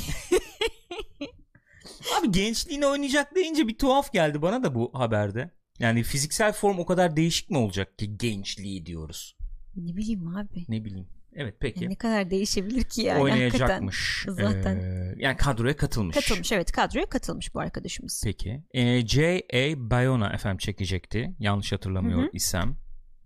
[2.18, 5.51] abi gençliğini oynayacak deyince bir tuhaf geldi bana da bu haberde.
[5.79, 9.37] Yani fiziksel form o kadar değişik mi olacak ki gençliği diyoruz.
[9.77, 10.64] ne bileyim abi.
[10.68, 11.09] Ne bileyim.
[11.37, 11.85] Evet peki.
[11.85, 13.64] Ya ne kadar değişebilir ki yani hakikaten.
[13.64, 14.27] Oynayacakmış.
[14.29, 14.77] Zaten.
[14.77, 16.16] Ee, yani kadroya katılmış.
[16.16, 18.22] Katılmış evet kadroya katılmış bu arkadaşımız.
[18.25, 18.62] Peki.
[18.75, 19.90] Ee, J.A.
[19.90, 21.35] Bayona efendim çekecekti.
[21.38, 22.31] Yanlış hatırlamıyor Hı hı.
[22.33, 22.77] isem.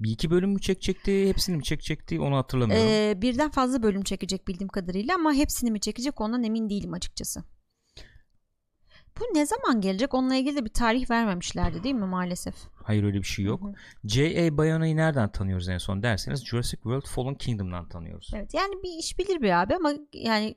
[0.01, 1.29] Bir iki bölüm mü çekecekti?
[1.29, 2.21] Hepsini mi çekecekti?
[2.21, 2.89] Onu hatırlamıyorum.
[2.89, 7.45] Ee, birden fazla bölüm çekecek bildiğim kadarıyla ama hepsini mi çekecek ondan emin değilim açıkçası.
[9.21, 10.15] Bu ne zaman gelecek?
[10.15, 12.55] Onunla ilgili de bir tarih vermemişlerdi değil mi maalesef?
[12.75, 13.63] Hayır öyle bir şey yok.
[14.05, 14.57] J.A.
[14.57, 18.31] Bayona'yı nereden tanıyoruz en son derseniz Jurassic World Fallen Kingdom'dan tanıyoruz.
[18.35, 20.55] Evet yani bir iş bilir bir abi ama yani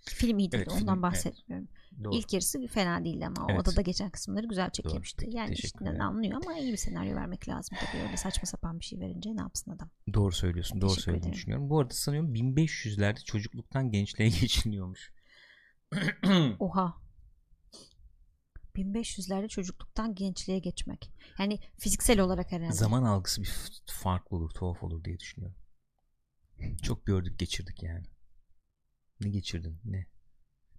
[0.00, 1.68] film iyi değil Evet, ondan film, bahsetmiyorum.
[2.04, 2.14] Doğru.
[2.14, 3.60] İlk yarısı fena değildi ama Evet.
[3.60, 5.24] odada geçen kısımları güzel çekilmişti.
[5.24, 8.84] Peki, yani işinden anlıyor ama iyi bir senaryo vermek lazım tabii öyle saçma sapan bir
[8.84, 9.90] şey verince ne yapsın adam.
[10.14, 10.80] Doğru söylüyorsun.
[10.80, 11.32] Doğru Teşekkür söylediğini ederim.
[11.38, 11.70] düşünüyorum.
[11.70, 15.12] Bu arada sanıyorum 1500'lerde çocukluktan gençliğe geçiliyormuş.
[16.58, 16.94] Oha.
[18.76, 21.10] 1500'lerde çocukluktan gençliğe geçmek.
[21.38, 22.72] Yani fiziksel olarak herhalde.
[22.72, 23.52] Zaman algısı bir
[23.86, 25.56] farklı olur, tuhaf olur diye düşünüyorum.
[26.82, 28.04] Çok gördük, geçirdik yani.
[29.20, 29.78] Ne geçirdin?
[29.84, 30.06] Ne?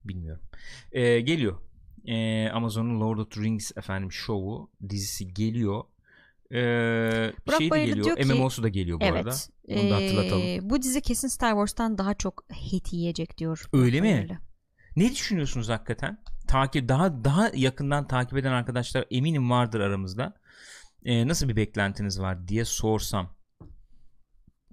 [0.03, 0.43] Bilmiyorum.
[0.91, 1.61] Ee, geliyor.
[2.05, 5.83] Ee, Amazon'un Lord of the Rings efendim şovu dizisi geliyor.
[6.51, 8.17] Ee, Burak şey de Bayırlı geliyor.
[8.17, 9.29] ki- MMO'su da geliyor bu arada.
[9.29, 9.49] Evet.
[9.81, 10.41] Onu da hatırlatalım.
[10.43, 13.69] Ee, bu dizi kesin Star Wars'tan daha çok hit yiyecek diyor.
[13.73, 14.07] Öyle mi?
[14.13, 14.37] Bayırlı.
[14.95, 16.23] Ne düşünüyorsunuz hakikaten?
[16.47, 20.33] Takip daha daha yakından takip eden arkadaşlar eminim vardır aramızda.
[21.05, 23.35] Ee, nasıl bir beklentiniz var diye sorsam.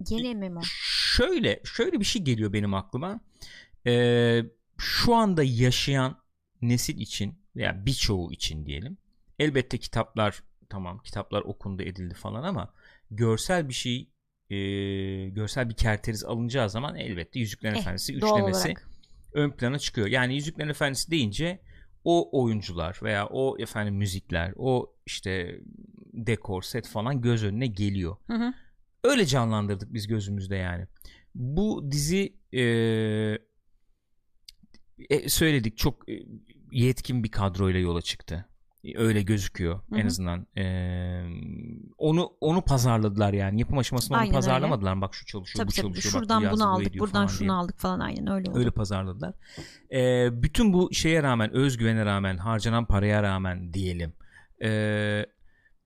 [0.09, 0.61] Yeni MMO.
[1.15, 3.19] Şöyle şöyle bir şey geliyor benim aklıma.
[3.87, 4.41] Ee,
[4.77, 6.17] şu anda yaşayan
[6.61, 8.97] nesil için veya birçoğu için diyelim.
[9.39, 12.73] Elbette kitaplar tamam kitaplar okundu edildi falan ama
[13.11, 14.09] görsel bir şey
[14.49, 14.57] e,
[15.29, 18.89] görsel bir kerteriz alınacağı zaman elbette Yüzüklerin Eh, Efendisi üçlemesi olarak.
[19.35, 20.07] Ön plana çıkıyor.
[20.07, 21.59] Yani Yüzüklerin Efendisi deyince
[22.03, 25.59] o oyuncular veya o efendim müzikler, o işte
[26.13, 28.17] dekor, set falan göz önüne geliyor.
[28.27, 28.53] Hı hı.
[29.03, 30.87] Öyle canlandırdık biz gözümüzde yani.
[31.35, 32.61] Bu dizi e,
[35.09, 36.23] e, söyledik çok e,
[36.71, 38.45] yetkin bir kadroyla yola çıktı.
[38.85, 40.47] E, Öyle gözüküyor Hı en azından.
[40.57, 40.65] E,
[41.97, 43.59] onu onu pazarladılar yani.
[43.59, 44.37] Yapım aşamasında onu Aynen öyle.
[44.37, 45.01] pazarlamadılar.
[45.01, 45.81] Bak şu çalışıyor, Tabii bu tabii.
[45.81, 46.13] çalışıyor.
[46.13, 47.51] bak Şuradan yazdı, bunu bu aldık, buradan şunu diye.
[47.51, 48.59] aldık falan aynen öyle oldu.
[48.59, 49.33] Öyle pazarladılar.
[49.93, 54.13] Ee, bütün bu şeye rağmen, özgüvene rağmen, harcanan paraya rağmen diyelim.
[54.63, 55.25] ee,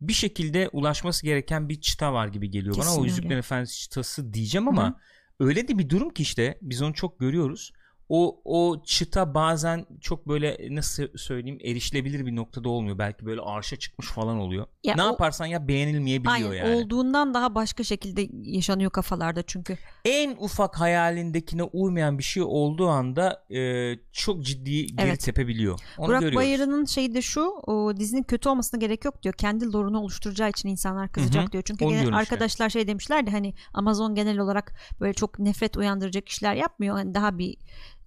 [0.01, 2.83] bir şekilde ulaşması gereken bir çıta var gibi geliyor bana.
[2.83, 3.09] Kesin O öyle.
[3.11, 4.93] Yüzüklerin Efendisi çıtası diyeceğim ama Hı hı.
[5.39, 7.71] öyle de bir durum ki işte biz onu çok görüyoruz.
[8.09, 12.97] O o çıta bazen çok böyle nasıl söyleyeyim erişilebilir bir noktada olmuyor.
[12.97, 14.65] Belki böyle arşa çıkmış falan oluyor.
[14.83, 16.75] Ya ne o- yaparsan ya beğenilmeyebiliyor Aynen yani.
[16.75, 19.77] olduğundan daha başka şekilde yaşanıyor kafalarda çünkü.
[20.05, 25.19] En ufak hayalindekine uymayan bir şey olduğu anda e, çok ciddi geri Evet.
[25.23, 25.79] tepebiliyor.
[25.97, 26.37] Onu Burak görüyoruz.
[26.47, 29.33] Bayır'ın şeyi de şu o dizinin kötü olmasına gerek yok diyor.
[29.35, 31.51] Kendi lore'unu oluşturacağı için insanlar kızacak Hı hı.
[31.51, 31.63] diyor.
[31.67, 32.33] Çünkü Onu gene diyorum işte.
[32.35, 36.95] arkadaşlar şey demişlerdi hani Amazon genel olarak böyle çok nefret uyandıracak işler yapmıyor.
[36.95, 37.57] Hani daha bir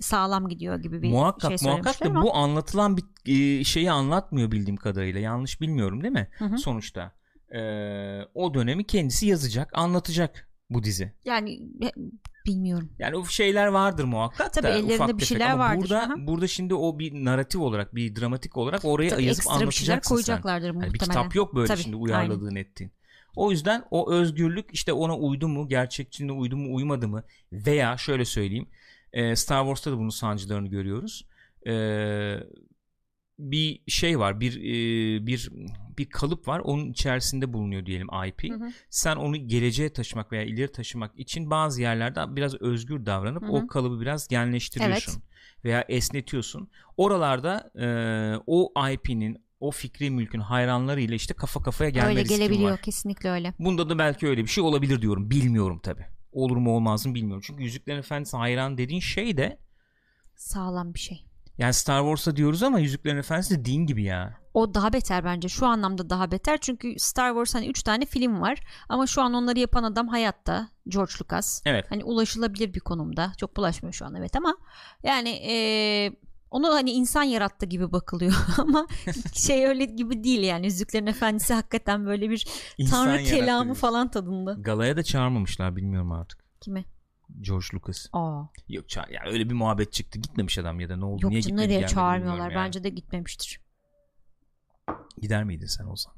[0.02, 3.04] sağlam gidiyor gibi bir muhakkak şey muhakkak söylemişler da bu anlatılan bir
[3.60, 5.20] e, şeyi anlatmıyor bildiğim kadarıyla.
[5.20, 6.28] Yanlış bilmiyorum değil mi?
[6.38, 6.58] Hı hı.
[6.58, 7.12] Sonuçta
[7.54, 7.60] e,
[8.34, 11.12] o dönemi kendisi yazacak, anlatacak bu dizi.
[11.24, 11.60] yani
[12.46, 12.90] bilmiyorum.
[12.98, 15.80] Yani o şeyler vardır muhakkak Tabii da ellerinde ufak bir tefek şeyler vardır.
[15.82, 16.14] burada Aha.
[16.18, 20.08] burada şimdi o bir narratif olarak, bir dramatik olarak oraya Tabii yazıp ekstra bir anlatacaksın
[20.08, 20.14] sen.
[20.14, 20.94] koyacaklardır Yani muhtemelen.
[20.94, 22.92] bir kitap yok böyle Tabii, şimdi uyarladığın ettiğin.
[23.36, 28.24] O yüzden o özgürlük işte ona uydu mu, gerçekçiliğine uydu mu, uymadı mı veya şöyle
[28.24, 28.66] söyleyeyim
[29.12, 31.26] e, Star Wars'ta da bunun sancılarını görüyoruz.
[31.66, 31.74] E,
[33.38, 35.50] bir şey var, bir e, bir
[35.98, 36.60] bir kalıp var.
[36.60, 38.50] Onun içerisinde bulunuyor diyelim IP.
[38.50, 38.72] Hı hı.
[38.90, 43.52] Sen onu geleceğe taşımak veya ileri taşımak için bazı yerlerde biraz özgür davranıp Hı hı.
[43.52, 45.22] o kalıbı biraz genleştiriyorsun
[45.64, 46.68] veya esnetiyorsun.
[46.96, 47.86] Oralarda e,
[48.46, 52.82] o IP'nin o fikri mülkün hayranlarıyla işte kafa kafaya gelme Öyle gelebiliyor var.
[52.82, 53.54] kesinlikle öyle.
[53.58, 55.30] Bunda da belki öyle bir şey olabilir diyorum.
[55.30, 56.06] Bilmiyorum tabi.
[56.32, 57.42] Olur mu olmaz mı bilmiyorum.
[57.46, 59.58] Çünkü Yüzüklerin Efendisi hayran dediğin şey de
[60.36, 61.24] Sağlam bir şey.
[61.58, 64.38] yani Star Wars'a diyoruz ama Yüzüklerin Efendisi de din gibi ya.
[64.54, 65.48] O daha beter bence.
[65.48, 66.58] Şu anlamda daha beter.
[66.60, 68.58] Çünkü Star Wars hani 3 tane film var.
[68.88, 70.68] Ama şu an onları yapan adam hayatta.
[70.88, 71.62] George Lucas.
[71.64, 71.86] Evet.
[71.90, 73.32] Hani ulaşılabilir bir konumda.
[73.36, 74.56] Çok bulaşmıyor şu an evet ama
[75.02, 76.12] yani eee,
[76.52, 78.86] onu hani insan yarattı gibi bakılıyor ama
[79.32, 82.46] şey öyle gibi değil yani Yüzüklerin Efendisi hakikaten böyle bir
[82.78, 83.80] İnsan tanrı kelamı diyorsun.
[83.80, 84.52] falan tadında.
[84.52, 86.44] Galaya da çağırmamışlar bilmiyorum artık.
[86.60, 86.84] Kime?
[87.40, 88.06] George Lucas.
[88.12, 88.42] Aa.
[88.68, 90.18] Yok ça- ya öyle bir muhabbet çıktı.
[90.18, 91.22] Gitmemiş adam ya da ne oldu?
[91.22, 92.50] Yok Niye gitmedi nereye gelmedi çağırmıyorlar.
[92.50, 92.54] yani.
[92.66, 93.60] Bence de gitmemiştir.
[95.18, 96.12] Gider miydin sen Ozan?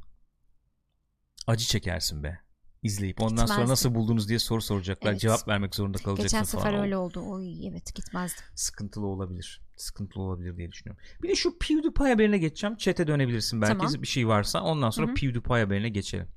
[1.46, 2.40] Acı çekersin be.
[2.82, 3.70] İzleyip ondan sonra Gitmezdim.
[3.70, 5.10] nasıl buldunuz diye soru soracaklar.
[5.10, 5.20] Evet.
[5.20, 6.62] Cevap vermek zorunda kalacaksın Geçen falan.
[6.64, 7.22] sefer O öyle oldu.
[7.30, 8.44] Oy evet gitmezdim.
[8.54, 9.60] Sıkıntılı olabilir.
[9.76, 11.04] Sıkıntılı olabilir diye düşünüyorum.
[11.22, 12.76] Bir de şu PewDiePie haberine geçeceğim.
[12.76, 14.02] Chat'e dönebilirsin belki Tamam.
[14.02, 14.62] bir şey varsa.
[14.62, 15.14] Ondan sonra Hı hı.
[15.14, 16.28] PewDiePie haberine geçelim.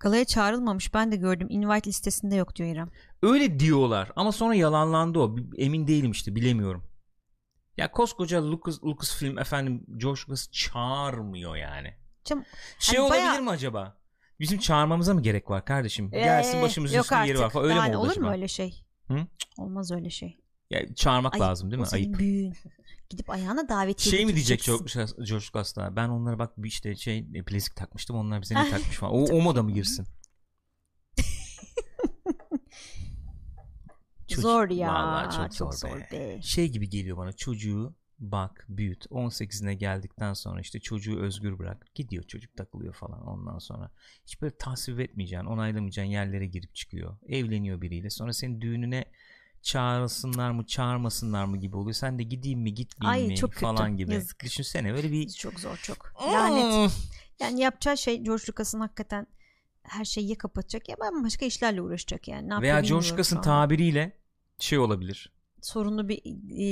[0.00, 1.46] Galaya çağrılmamış ben de gördüm.
[1.50, 2.90] Invite listesinde yok diyor İrem.
[3.22, 5.36] Öyle diyorlar ama sonra yalanlandı o.
[5.56, 6.84] Emin değilim işte bilemiyorum.
[7.76, 11.94] Ya koskoca Lucas, Lucasfilm efendim George Lucas çağırmıyor yani.
[12.24, 12.44] Canım,
[12.78, 14.00] Şey Hani olabilir bayağı- mi acaba?
[14.40, 16.10] Bizim çağırmamıza mı gerek var kardeşim?
[16.10, 17.64] Gelsin Ee, başımızın yok üstünde yeri var falan.
[17.64, 18.26] Öyle Yani mi oldu olur acaba?
[18.26, 18.84] mu öyle şey?
[19.08, 19.26] Hı?
[19.58, 20.40] Olmaz öyle şey.
[20.70, 21.42] Ya, çağırmak Ayıp.
[21.44, 21.82] lazım değil mi?
[21.82, 22.18] O senin Ayıp.
[22.18, 22.54] büyüğün.
[23.10, 24.68] Gidip ayağına davetiye Şey mi diyecek
[25.18, 25.96] Lucas da?
[25.96, 29.12] Ben onlara bak bir işte şey e, bilezik takmıştım onlar bize ne takmış falan.
[29.14, 30.06] O, o moda mı girsin?
[34.28, 34.88] Çocuk- Zor ya.
[34.94, 36.08] Vallahi çok, zor, be.
[36.12, 36.42] be.
[36.42, 42.22] Şey gibi geliyor bana çocuğu bak büyüt 18'ine geldikten sonra işte çocuğu özgür bırak gidiyor
[42.24, 43.90] çocuk takılıyor falan ondan sonra
[44.26, 49.04] hiç böyle tasvip etmeyeceğin onaylamayacağın yerlere girip çıkıyor evleniyor biriyle sonra senin düğününe
[49.62, 53.60] çağırsınlar mı çağırmasınlar mı gibi oluyor sen de gideyim mi gitmeyeyim Ay, mi çok kötü.
[53.60, 54.44] falan gibi Yazık.
[54.44, 56.12] düşünsene böyle bir Çok zor çok.
[56.32, 56.92] Lanet.
[57.40, 59.26] Yani yapacağı şey George Lucas'ın hakikaten
[59.82, 62.48] her şeyi kapatacak ya ben başka işlerle uğraşacak yani.
[62.48, 64.20] Ne veya George Lucas'ın tabiriyle
[64.58, 66.18] şey olabilir sorunlu bir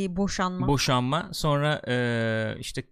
[0.05, 0.68] e, boşanma.
[0.68, 2.83] boşanma sonra e, işte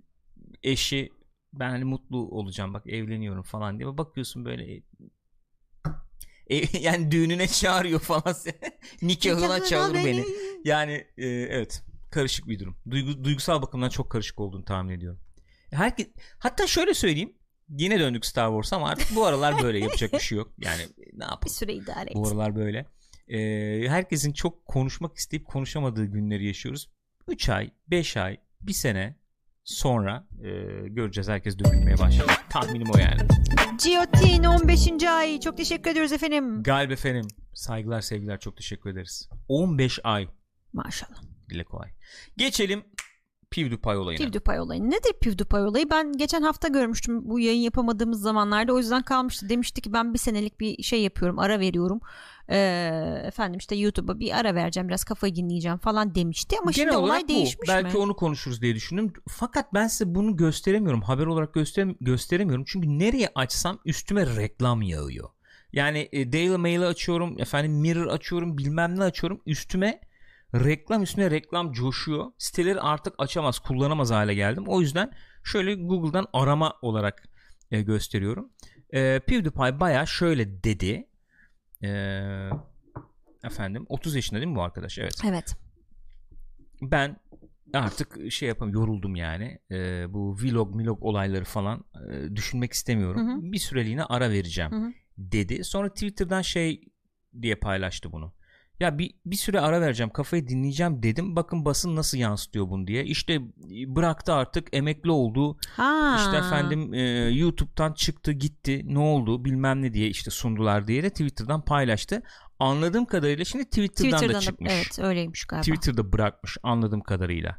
[0.63, 1.13] eşi
[1.53, 4.83] ben hani mutlu olacağım bak evleniyorum falan diye bakıyorsun böyle
[6.47, 8.35] e, yani düğününe çağırıyor falan
[9.03, 10.05] nikahına çağır beni.
[10.05, 10.25] beni.
[10.65, 15.21] yani e, evet karışık bir durum Duygu, duygusal bakımdan çok karışık olduğunu tahmin ediyorum
[15.71, 16.07] Herkes,
[16.39, 17.33] hatta şöyle söyleyeyim
[17.69, 20.83] yine döndük Star Wars'a ama artık bu aralar böyle yapacak bir şey yok yani
[21.13, 22.15] ne Bir yapalım süre idare et.
[22.15, 22.87] bu aralar böyle.
[23.29, 26.91] Ee, herkesin çok konuşmak isteyip konuşamadığı günleri yaşıyoruz.
[27.29, 29.17] 3 ay, 5 ay, 1 sene
[29.67, 30.51] sonra e,
[30.89, 32.51] göreceğiz herkes dökülmeye başlayacak.
[32.51, 33.21] Tahminim o yani.
[33.85, 35.03] Giotin 15.
[35.09, 35.41] ay.
[35.41, 36.63] Çok teşekkür ediyoruz efendim.
[36.63, 37.27] Galip efendim.
[37.55, 39.29] Saygılar sevgiler çok teşekkür ederiz.
[39.49, 40.29] 15 ay
[40.73, 41.23] Maşallah.
[41.51, 41.91] dile kolay.
[42.37, 42.85] Geçelim
[43.57, 44.25] PewDiePie olayına.
[44.25, 44.91] PewDiePie olayı.
[44.91, 45.91] Nedir PewDiePie olayı?
[45.91, 48.73] Ben geçen hafta görmüştüm bu yayın yapamadığımız zamanlarda.
[48.73, 49.49] O yüzden kalmıştı.
[49.49, 51.39] Demişti ki ben bir senelik bir şey yapıyorum.
[51.39, 52.01] Ara veriyorum.
[52.49, 54.89] Ee, efendim işte YouTube'a bir ara vereceğim.
[54.89, 56.57] Biraz kafayı dinleyeceğim falan demişti.
[56.63, 57.29] Ama Genel şimdi olay bu.
[57.29, 58.03] değişmiş Belki mi?
[58.03, 59.13] onu konuşuruz diye düşündüm.
[59.29, 61.03] Fakat ben size bunu gösteremiyorum.
[61.03, 62.65] Haber olarak göster gösteremiyorum.
[62.69, 65.29] Çünkü nereye açsam üstüme reklam yağıyor.
[65.73, 69.41] Yani e, Daily Mail'i açıyorum, efendim Mirror açıyorum, bilmem ne açıyorum.
[69.47, 70.01] Üstüme
[70.55, 72.27] reklam üstüne reklam coşuyor.
[72.39, 74.65] Siteleri artık açamaz, kullanamaz hale geldim.
[74.67, 75.13] O yüzden
[75.45, 77.29] şöyle Google'dan arama olarak
[77.71, 78.53] e, gösteriyorum.
[78.91, 81.09] E, PewDiePie baya şöyle dedi.
[81.83, 81.91] E,
[83.45, 84.99] efendim 30 yaşında değil mi bu arkadaş?
[84.99, 85.15] Evet.
[85.25, 85.57] Evet.
[86.83, 87.17] ben
[87.75, 89.59] artık şey yapam yoruldum yani.
[89.71, 93.29] Ee, bu vlog milog olayları falan e, düşünmek istemiyorum.
[93.29, 93.53] Hı hı.
[93.53, 94.93] Bir süreliğine ara vereceğim Hı hı.
[95.19, 95.65] dedi.
[95.65, 96.81] Sonra Twitter'dan şey
[97.43, 98.33] diye paylaştı bunu.
[98.81, 101.37] Ya bir, bir süre ara vereceğim kafayı dinleyeceğim dedim.
[101.37, 103.05] Bakın basın nasıl yansıtıyor bunu diye.
[103.05, 103.41] İşte
[103.87, 105.59] bıraktı artık emekli oldu.
[105.77, 106.17] Ha.
[106.19, 111.11] İşte efendim e, YouTube'dan çıktı gitti ne oldu bilmem ne diye işte sundular diye de
[111.11, 112.23] Twitter'dan paylaştı.
[112.59, 114.73] Anladığım kadarıyla şimdi Twitter'dan, Twitter'dan da da, çıkmış.
[114.73, 115.63] evet öyleymiş galiba.
[115.63, 117.57] Twitter'da bırakmış anladığım kadarıyla.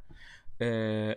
[0.61, 0.65] Ee,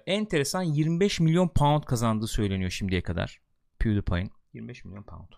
[0.07, 3.39] enteresan 25 milyon pound kazandığı söyleniyor şimdiye kadar.
[3.79, 5.29] PewDiePie'in 25 milyon pound.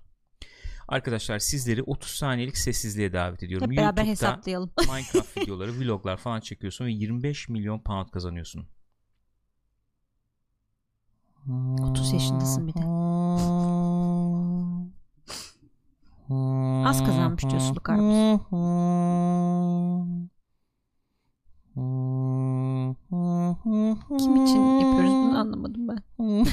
[0.88, 3.70] Arkadaşlar sizleri 30 saniyelik sessizliğe davet ediyorum.
[3.70, 4.70] Hep beraber YouTube'da hesaplayalım.
[4.88, 8.66] Minecraft videoları, vloglar falan çekiyorsun ve 25 milyon pound kazanıyorsun.
[11.90, 12.80] 30 yaşındasın bir de.
[16.88, 18.40] Az kazanmış diyorsun Lukarmus.
[24.18, 25.98] Kim için yapıyoruz bunu anlamadım ben.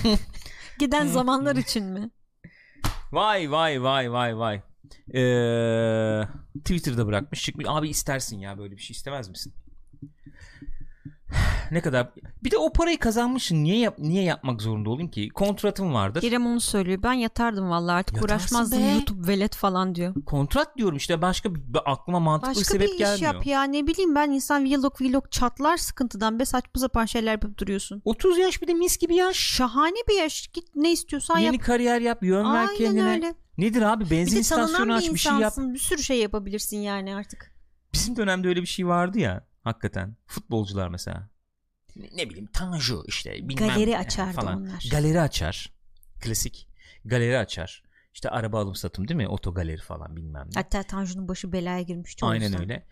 [0.79, 2.09] Giden zamanlar için mi?
[3.11, 4.61] Vay vay vay vay vay.
[5.13, 6.27] Ee,
[6.59, 7.65] Twitter'da bırakmış çıkmış.
[7.69, 9.53] Abi istersin ya böyle bir şey istemez misin?
[11.71, 12.09] ne kadar
[12.43, 16.45] bir de o parayı kazanmışsın niye yap niye yapmak zorunda olayım ki kontratım vardır İrem
[16.47, 16.99] onu söylüyor.
[17.03, 18.79] Ben yatardım vallahi artık Yatarsın uğraşmazdım.
[18.79, 18.91] be.
[18.91, 20.13] YouTube velet falan diyor.
[20.25, 23.45] kontrat diyorum işte başka bir, bir aklıma mantıklı bir Başka sebep bir iş gelmiyor yap
[23.45, 28.01] ya ne bileyim ben insan vlog vlog çatlar sıkıntıdan be saçma sapan şeyler yapıp duruyorsun.
[28.05, 31.65] 30 yaş bir de mis gibi yaş Şahane bir yaş git ne istiyorsan yeni yap.
[31.65, 33.33] kariyer yap yön ver Aynen kendine öyle.
[33.57, 35.53] nedir abi Bir benzin tanınan istasyonu bir aç bir şey yap.
[35.57, 37.51] Bir sürü şey yapabilirsin yani artık.
[37.93, 41.29] bizim dönemde öyle bir şey vardı ya hakikaten futbolcular mesela
[42.15, 44.61] ne, bileyim Tanju işte bilmem Galeri açardı falan.
[44.61, 44.87] onlar.
[44.91, 45.73] galeri açar
[46.21, 46.67] klasik
[47.05, 51.27] galeri açar işte araba alım satım değil mi oto galeri falan bilmem ne Hatta Tanju'nun
[51.27, 52.25] başı belaya girmişti.
[52.25, 52.59] aynen yüzden.
[52.61, 52.85] öyle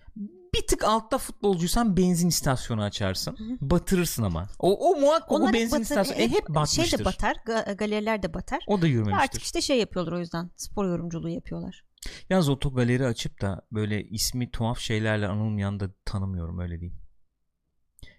[0.56, 3.58] bir tık altta futbolcuysan benzin istasyonu açarsın Hı.
[3.62, 7.06] batırırsın ama o, o muhakkak Onlar o benzin batır- istasyonu e, hep batmıştır Şey de
[7.06, 8.60] batar, ga- galeriler de batar.
[8.68, 10.52] o da yürümemiştir Artık işte şey yapıyorlar o yüzden.
[10.56, 11.86] Spor yorumculuğu yapıyorlar.
[12.30, 17.00] Yalnız oto galeri açıp da böyle ismi tuhaf şeylerle anılmayan da tanımıyorum öyle diyeyim.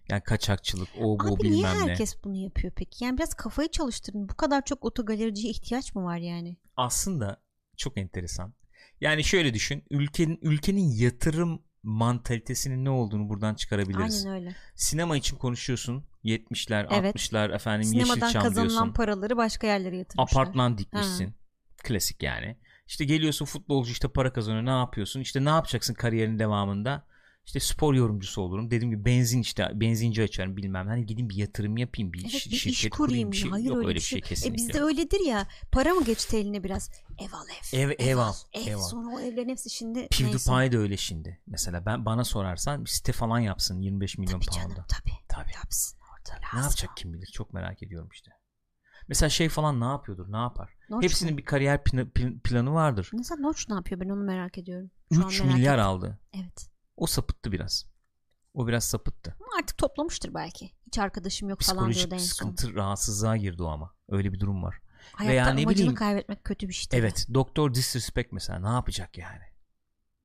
[0.09, 1.91] Yani kaçakçılık, o bu Abi niye bilmem ne.
[1.91, 3.05] herkes bunu yapıyor peki?
[3.05, 4.29] Yani biraz kafayı çalıştırın.
[4.29, 6.57] Bu kadar çok otogalericiye ihtiyaç mı var yani?
[6.77, 7.43] Aslında
[7.77, 8.55] çok enteresan.
[9.01, 14.27] Yani şöyle düşün, ülkenin ülkenin yatırım mantalitesinin ne olduğunu buradan çıkarabiliriz.
[14.27, 14.55] Aynen öyle.
[14.75, 16.05] Sinema için konuşuyorsun.
[16.25, 17.17] 70'ler, Evet.
[17.17, 18.93] 60'lar efendim Sinemadan Yeşilçam kazanılan diyorsun.
[18.93, 20.41] paraları başka yerlere yatırmışlar.
[20.43, 21.35] Apartman dikmişsin.
[21.85, 22.57] Klasik yani.
[22.87, 24.65] İşte geliyorsun futbolcu işte para kazanıyor.
[24.65, 25.21] Ne yapıyorsun?
[25.21, 27.07] İşte ne yapacaksın kariyerin devamında?
[27.49, 28.71] İşte spor yorumcusu olurum.
[28.71, 30.87] Dediğim gibi benzin işte benzinci açarım bilmem.
[30.87, 33.33] Hani gideyim bir yatırım yapayım bir, Evet şi- bir iş şirket kurayım.
[33.33, 33.51] bir şey.
[33.51, 34.21] Hayır Yok öyle, öyle bir şey.
[34.21, 34.65] kesinlikle.
[34.65, 35.49] E bizde öyledir ya.
[35.73, 36.91] Para mı geçti eline biraz?
[37.19, 37.79] Ev al ev.
[37.79, 38.67] Ev- ev al, Ev.
[38.67, 38.81] ev al.
[38.83, 40.09] Sonra o evlerin hepsi şimdi neyse.
[40.25, 41.41] PewDiePie de öyle şimdi.
[41.47, 44.87] Mesela ben bana sorarsan bir site falan yapsın 25 milyon Tabii canım pound'a.
[44.87, 45.13] tabii.
[45.29, 45.53] Tabii.
[45.55, 46.59] Yapsın orada lazım.
[46.59, 48.31] Ne yapacak kim bilir çok merak ediyorum işte.
[49.09, 50.71] Mesela şey falan ne yapıyordur ne yapar?
[50.91, 51.39] Notch Hepsinin mu?
[51.39, 53.11] bir kariyer pla- pl- planı vardır.
[53.13, 54.91] Mesela Notch ne yapıyor ben onu merak ediyorum.
[55.15, 55.87] Şu an 3 merak milyar ettim.
[55.87, 56.19] aldı.
[56.35, 56.71] Evet.
[56.99, 57.87] O sapıttı biraz.
[58.55, 59.37] O biraz sapıttı.
[59.41, 60.71] Ama artık toplamıştır belki.
[60.87, 63.95] Hiç arkadaşım yok falan diyordu en sıkıntı rahatsızlığa girdi o ama.
[64.09, 64.79] Öyle bir durum var.
[65.13, 67.01] Hayatta Veya ne bileyim- kaybetmek kötü bir şey tabii.
[67.01, 67.27] Evet.
[67.35, 69.43] Doktor Disrespect mesela ne yapacak yani?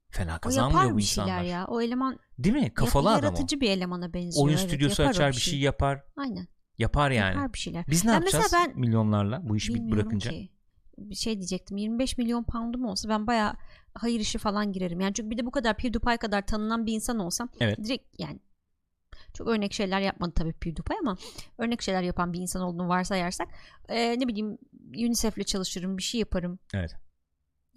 [0.10, 1.44] Fena O kazanmıyor yapar bu bir şeyler insanlar.
[1.44, 1.66] ya.
[1.68, 2.74] O eleman Değil mi?
[2.74, 3.26] Kafalı yap- adam o.
[3.38, 4.46] yaratıcı bir elemana benziyor.
[4.46, 4.68] Oyun evet.
[4.68, 6.04] stüdyosu o açar bir şey yapar.
[6.18, 6.48] Aynen.
[6.78, 7.34] Yapar yani.
[7.36, 7.86] Yapar bir şeyler.
[7.88, 10.32] Biz ne Ya yapacağız ben- milyonlarla bu işi Bilmiyorum bırakınca?
[10.32, 10.52] ki.
[11.14, 11.78] Şey diyecektim.
[11.78, 13.56] 25 milyon poundum olsa ben baya
[13.94, 15.00] hayır işi falan girerim.
[15.02, 17.78] Yani çünkü bir de bu kadar PewDiePie kadar tanınan bir insan olsam Evet.
[17.84, 18.40] direkt yani
[19.34, 21.18] çok örnek şeyler yapmadı tabii PewDiePie ama
[21.58, 23.48] örnek şeyler yapan bir insan olduğunu varsayarsak
[23.90, 24.58] e, ne bileyim
[24.94, 26.60] UNICEF'le çalışırım bir şey yaparım.
[26.74, 26.96] Evet.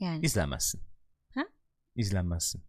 [0.01, 0.81] Yani İzlenmezsin.
[1.35, 1.43] Ha?
[1.95, 2.63] İzlenmezsin.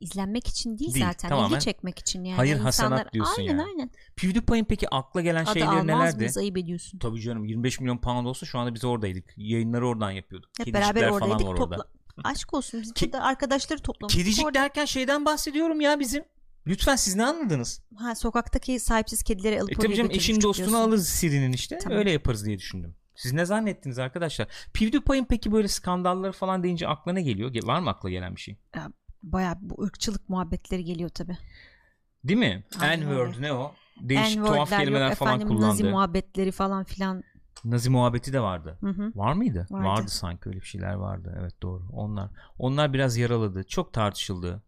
[0.00, 2.36] İzlenmek için değil, Değil, zaten tamamen ilgi çekmek için yani.
[2.36, 3.62] hayır İnsanlar- hasenat diyorsun aynen, yani.
[3.62, 6.16] Aynen PewDiePie'in peki akla gelen Adı şeyleri almaz nelerdi?
[6.16, 6.98] mıyız ayıp ediyorsun.
[6.98, 9.24] Tabii canım 25 milyon pound olsa şu anda biz oradaydık.
[9.36, 10.50] Yayınları oradan yapıyorduk.
[10.58, 11.76] Hep Kedicikler beraber falan oradaydık var topla.
[11.76, 11.88] orada.
[12.24, 14.24] Aşk olsun biz Ke- burada arkadaşları toplamıştık.
[14.24, 14.58] Kedicik orada.
[14.58, 16.24] derken şeyden bahsediyorum ya bizim.
[16.66, 17.82] Lütfen siz ne anladınız?
[17.96, 20.88] Ha, sokaktaki sahipsiz kedileri alıp E oraya tabii canım eşin dostunu diyorsun.
[20.88, 21.78] alırız Siri'nin işte.
[21.78, 21.98] Tamam.
[21.98, 22.94] Öyle yaparız diye düşündüm.
[23.14, 24.48] Siz ne zannettiniz arkadaşlar?
[24.74, 27.52] PewDiePie'in peki böyle skandalları falan deyince aklına geliyor?
[27.52, 28.56] Ge- Var mı akla gelen bir şey?
[29.22, 31.36] Baya bu ırkçılık muhabbetleri geliyor tabi.
[32.24, 32.64] Değil mi?
[32.80, 33.74] N-word ne o?
[34.00, 35.66] Değişik tuhaf kelimeler yok falan efendim kullandı.
[35.66, 37.22] nazi Nazi, muhabbetleri falan filan.
[37.88, 38.78] muhabbeti de vardı.
[38.80, 39.12] Hı hı.
[39.14, 39.66] Var mıydı?
[39.70, 39.86] Vardı.
[39.86, 41.36] Vardı sanki öyle bir şeyler vardı.
[41.40, 41.82] Evet doğru.
[41.92, 43.64] Onlar onlar biraz yaraladı.
[43.64, 44.62] Çok tartışıldı.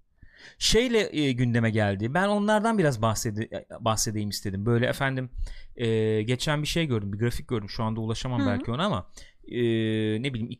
[0.58, 2.14] Şeyle e, gündeme geldi.
[2.14, 4.66] Ben onlardan biraz bahsede, bahsedeyim istedim.
[4.66, 5.30] Böyle efendim
[5.76, 7.12] e, geçen bir şey gördüm.
[7.12, 7.68] Bir grafik gördüm.
[7.70, 8.48] Şu anda ulaşamam Hı hı.
[8.48, 9.10] belki ona ama
[9.48, 9.58] e,
[10.22, 10.50] ne bileyim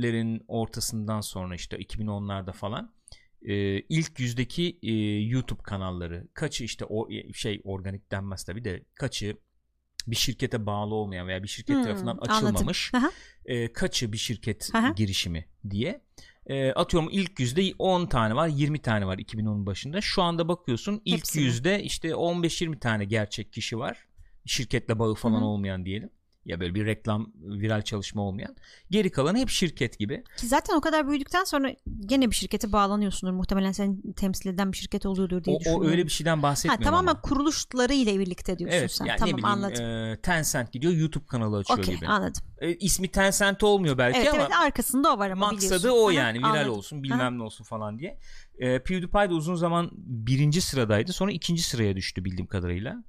[0.00, 2.94] 2000'lerin ortasından sonra işte 2010'larda falan
[3.42, 9.36] e, ilk yüzdeki e, YouTube kanalları kaçı işte o şey organik denmez tabi de kaçı
[10.06, 12.92] bir şirkete bağlı olmayan veya bir şirket Hmm, tarafından açılmamış
[13.44, 14.88] e, kaçı bir şirket Aha.
[14.88, 16.04] girişimi diye
[16.46, 21.02] e, atıyorum ilk yüzde 10 tane var 20 tane var 2010'un başında şu anda bakıyorsun
[21.04, 21.44] ilk Hepsi mi?
[21.46, 24.06] yüzde işte 15-20 tane gerçek kişi var
[24.46, 25.44] şirketle bağı falan Hı hı.
[25.44, 26.10] olmayan diyelim
[26.44, 28.56] ya böyle bir reklam viral çalışma olmayan
[28.90, 31.72] geri kalanı hep şirket gibi Ki zaten o kadar büyüdükten sonra
[32.06, 33.32] gene bir şirkete bağlanıyorsundur.
[33.32, 35.86] Muhtemelen seni temsil eden bir şirket oluyordur diye o, o düşünüyorum.
[35.88, 37.20] öyle bir şeyden ha, bahsetmiyorum tamamen ama.
[37.20, 39.04] kuruluşları ile birlikte diyorsun Evet sen.
[39.04, 39.84] yani tamam bileyim anladım.
[39.84, 42.06] e, Tencent gidiyor YouTube kanalı açıyor Okey gibi.
[42.06, 42.42] anladım.
[42.58, 45.88] E, ismi Tencent olmuyor belki Evet ama evet arkasında o var ama maksadı biliyorsun.
[45.88, 46.72] o Aha, yani viral anladım.
[46.72, 48.18] olsun bilmem ne olsun falan diye.
[48.58, 53.04] E, PewDiePie de uzun zaman birinci sıradaydı sonra ikinci sıraya düştü bildiğim kadarıyla.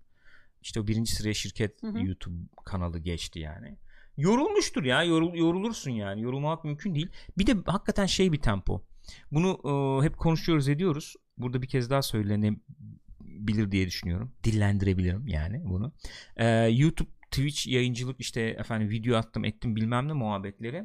[0.62, 2.00] İşte o birinci sıraya şirket Hı hı.
[2.00, 2.36] YouTube
[2.66, 3.78] kanalı geçti yani.
[4.18, 7.10] Yorulmuştur ya yorul, yorulursun yani yorulmak mümkün değil.
[7.38, 8.86] Bir de hakikaten şey bir tempo.
[9.32, 11.16] Bunu e, hep konuşuyoruz ediyoruz.
[11.38, 14.32] Burada bir kez daha söylenebilir diye düşünüyorum.
[14.44, 15.94] Dillendirebilirim yani bunu.
[16.36, 20.84] E, YouTube, Twitch yayıncılık işte efendim video attım ettim bilmem ne muhabbetleri.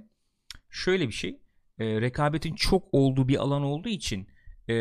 [0.70, 1.40] Şöyle bir şey.
[1.78, 4.28] e, rekabetin çok olduğu bir alan olduğu için
[4.68, 4.74] e,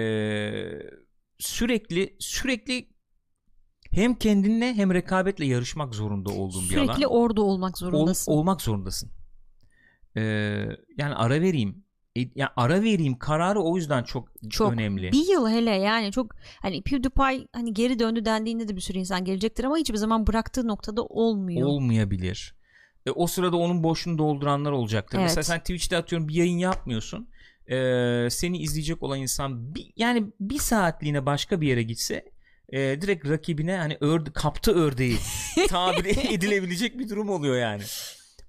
[1.39, 2.89] sürekli sürekli
[3.91, 6.85] hem kendinle hem rekabetle yarışmak zorunda olduğun bir alan.
[6.85, 8.31] Sürekli orada olmak Ol- zorundasın.
[8.31, 9.11] olmak zorundasın.
[10.17, 10.21] Ee,
[10.97, 11.85] yani ara vereyim.
[12.17, 14.73] E, ya ara vereyim kararı o yüzden çok, Çok.
[14.73, 15.11] önemli.
[15.11, 19.25] Bir yıl hele yani çok hani PewDiePie hani geri döndü dendiğinde de bir sürü insan
[19.25, 21.67] gelecektir ama hiçbir zaman bıraktığı noktada olmuyor.
[21.67, 22.55] Olmayabilir.
[23.05, 25.17] E, o sırada onun boşluğunu dolduranlar olacaktır.
[25.17, 25.25] Evet.
[25.25, 27.29] Mesela sen Twitch'te atıyorum bir yayın yapmıyorsun.
[27.71, 32.25] Ee, seni izleyecek olan insan bir, yani bir saatliğine başka bir yere gitse
[32.69, 35.17] e, direkt rakibine hani örde, kaptı ördeği
[35.69, 37.83] tabir edilebilecek bir durum oluyor yani.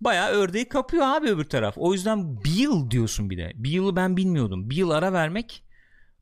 [0.01, 1.75] Bayağı ördeği kapıyor abi öbür taraf.
[1.77, 3.53] O yüzden bir yıl diyorsun bir de.
[3.55, 4.71] Bir yılı ben bilmiyordum.
[4.71, 5.64] Bir yıl ara vermek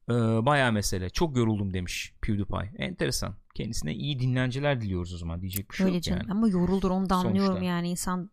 [0.08, 0.12] e,
[0.46, 1.10] bayağı mesele.
[1.10, 2.72] Çok yoruldum demiş PewDiePie.
[2.78, 3.34] Enteresan.
[3.54, 5.40] Kendisine iyi dinlenceler diliyoruz o zaman.
[5.40, 6.32] Diyecek bir şey Öyle yok canım yani.
[6.32, 7.64] ama yoruldur onu da anlıyorum Sonuçta.
[7.64, 8.30] yani insan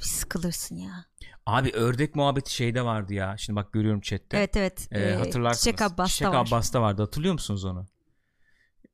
[0.00, 1.04] sıkılırsın ya.
[1.46, 3.36] Abi ördek muhabbeti şeyde vardı ya.
[3.38, 4.36] Şimdi bak görüyorum chatte.
[4.38, 4.88] Evet evet.
[4.92, 5.64] Ee, Ee, hatırlarsınız.
[5.64, 6.34] Çiçek Abbas'ta Çiçek.
[6.34, 7.02] Abbas'ta vardı.
[7.02, 7.86] Hatırlıyor musunuz onu?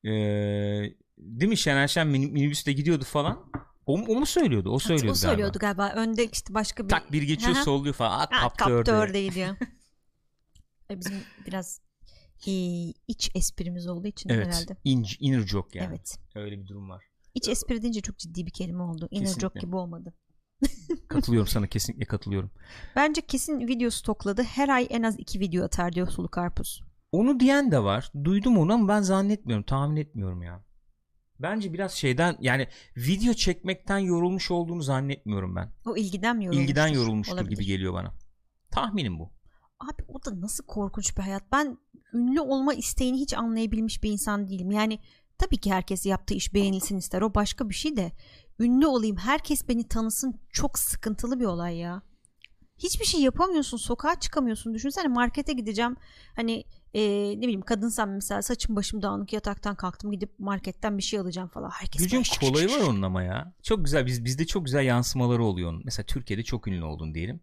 [0.07, 3.51] Ee, değil mi Şener Şen mini- minibüste gidiyordu falan.
[3.87, 4.71] O, o mu söylüyordu?
[4.71, 5.93] O söylüyordu, o söylüyordu galiba.
[5.97, 8.21] Önde işte başka bir Tak bir geçiyor solluyor falan.
[8.21, 8.95] Aa, kaptı, kaptı ördeği.
[8.97, 9.57] ördeği diyor.
[10.91, 11.81] E, Bizim biraz
[12.47, 12.51] e,
[13.09, 14.47] iç esprimiz olduğu için Evet.
[14.47, 14.77] herhalde.
[14.85, 15.89] inc- inner joke yani.
[15.89, 16.19] Evet.
[16.35, 17.05] Öyle bir durum var.
[17.35, 19.09] İç espri deyince çok ciddi bir kelime oldu.
[19.11, 19.41] Inner Kesinlikle.
[19.41, 20.15] joke gibi olmadı.
[21.09, 22.51] Katılıyorum sana kesinlikle katılıyorum.
[22.97, 24.43] Bence kesin video stokladı.
[24.43, 26.83] Her ay en az iki video atar diyor Sulu Karpuz.
[27.13, 28.13] Onu diyen de var.
[28.25, 29.65] Duydum onu ama ben zannetmiyorum.
[29.65, 30.65] Tahmin etmiyorum ya.
[31.41, 35.73] Bence biraz şeyden yani video çekmekten yorulmuş olduğunu zannetmiyorum ben.
[35.87, 36.69] O ilgiden mi yorulmuştur?
[36.69, 37.57] İlgiden yorulmuştur Olabilir.
[37.57, 38.15] gibi geliyor bana.
[38.71, 39.31] Tahminim bu.
[39.81, 41.43] Abi o da nasıl korkunç bir hayat.
[41.53, 41.79] Ben
[42.15, 44.71] ünlü olma isteğini hiç anlayabilmiş bir insan değilim.
[44.71, 44.99] Yani
[45.39, 47.23] tabii ki herkes yaptığı iş beğenilsin ister.
[47.23, 48.13] O başka bir şey de.
[48.59, 52.03] Ünlü olayım, herkes beni tanısın çok sıkıntılı bir olay ya.
[52.79, 54.75] Hiçbir şey yapamıyorsun, sokağa çıkamıyorsun.
[54.75, 55.97] Düşünsene markete gideceğim.
[56.37, 56.65] Hani
[56.97, 57.03] e,
[57.37, 61.71] ne bileyim kadınsam mesela saçım başım dağınık yataktan kalktım gidip marketten bir şey alacağım falan.
[61.71, 62.91] Herkes Gücün şık kolayı şık var şık.
[62.91, 63.53] onun ama ya.
[63.63, 64.07] Çok güzel.
[64.07, 65.83] Biz bizde çok güzel yansımaları oluyor onun.
[65.85, 67.41] Mesela Türkiye'de çok ünlü oldun diyelim.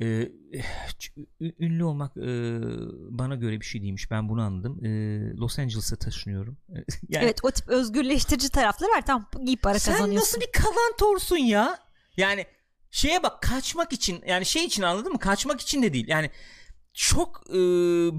[0.00, 0.32] Ee,
[1.60, 2.22] ünlü olmak e,
[3.18, 4.10] bana göre bir şey değilmiş.
[4.10, 4.84] Ben bunu anladım.
[4.84, 6.56] Ee, Los Angeles'a taşınıyorum.
[7.08, 9.02] yani Evet o tip özgürleştirici tarafları var.
[9.06, 10.26] Tamam iyi para sen kazanıyorsun.
[10.26, 11.78] nasıl bir kalantorsun ya?
[12.16, 12.46] Yani
[12.90, 15.18] şeye bak kaçmak için yani şey için anladın mı?
[15.18, 16.08] Kaçmak için de değil.
[16.08, 16.30] Yani
[16.94, 17.54] çok e,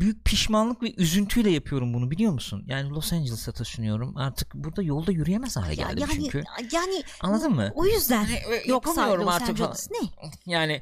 [0.01, 2.63] büyük pişmanlık ve üzüntüyle yapıyorum bunu biliyor musun?
[2.67, 4.17] Yani Los Angeles'a taşınıyorum.
[4.17, 6.43] Artık burada yolda yürüyemez hale Ya- geldim yani, çünkü.
[6.71, 7.71] yani Anladın mı?
[7.75, 10.09] o yüzden Yani, e, yapamıyorum Los artık Angeles ne?
[10.45, 10.81] Yani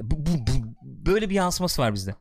[0.00, 2.14] bu, bu, bu- böyle bir yansıması var bizde.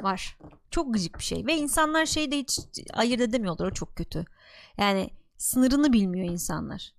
[0.00, 0.38] var.
[0.70, 2.58] Çok gıcık bir şey ve insanlar şeyde hiç
[2.92, 4.24] ayırt edemiyorlar o çok kötü.
[4.78, 6.92] Yani sınırını bilmiyor insanlar.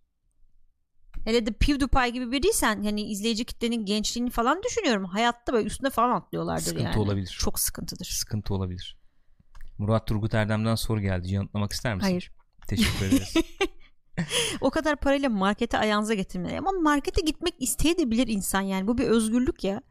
[1.25, 5.05] Hele de PewDiePie gibi biriysen yani izleyici kitlenin gençliğini falan düşünüyorum.
[5.05, 6.99] Hayatta böyle üstüne falan atlıyorlardır Sıkıntı yani.
[6.99, 7.35] olabilir.
[7.39, 8.05] Çok sıkıntıdır.
[8.05, 8.97] Sıkıntı olabilir.
[9.77, 11.33] Murat Turgut Erdem'den soru geldi.
[11.33, 12.07] Yanıtlamak ister misin?
[12.09, 12.31] Hayır.
[12.67, 13.33] Teşekkür ederiz.
[14.61, 16.59] O kadar parayla markete ayağınıza getirmeyi.
[16.59, 18.87] Ama markete gitmek isteyebilir insan yani.
[18.87, 19.81] Bu bir özgürlük ya.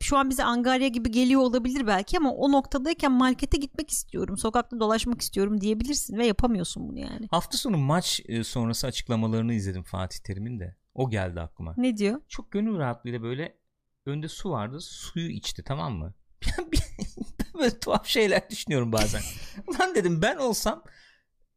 [0.00, 4.38] Şu an bize Angarya gibi geliyor olabilir belki ama o noktadayken markete gitmek istiyorum.
[4.38, 7.28] Sokakta dolaşmak istiyorum diyebilirsin ve yapamıyorsun bunu yani.
[7.30, 10.76] Hafta sonu maç e, sonrası açıklamalarını izledim Fatih Terim'in de.
[10.94, 11.74] O geldi aklıma.
[11.76, 12.20] Ne diyor?
[12.28, 13.58] Çok gönül rahatlığıyla böyle
[14.06, 14.80] önde su vardı.
[14.80, 16.14] Suyu içti tamam mı?
[17.58, 19.22] böyle tuhaf şeyler düşünüyorum bazen.
[19.80, 20.82] Lan dedim ben olsam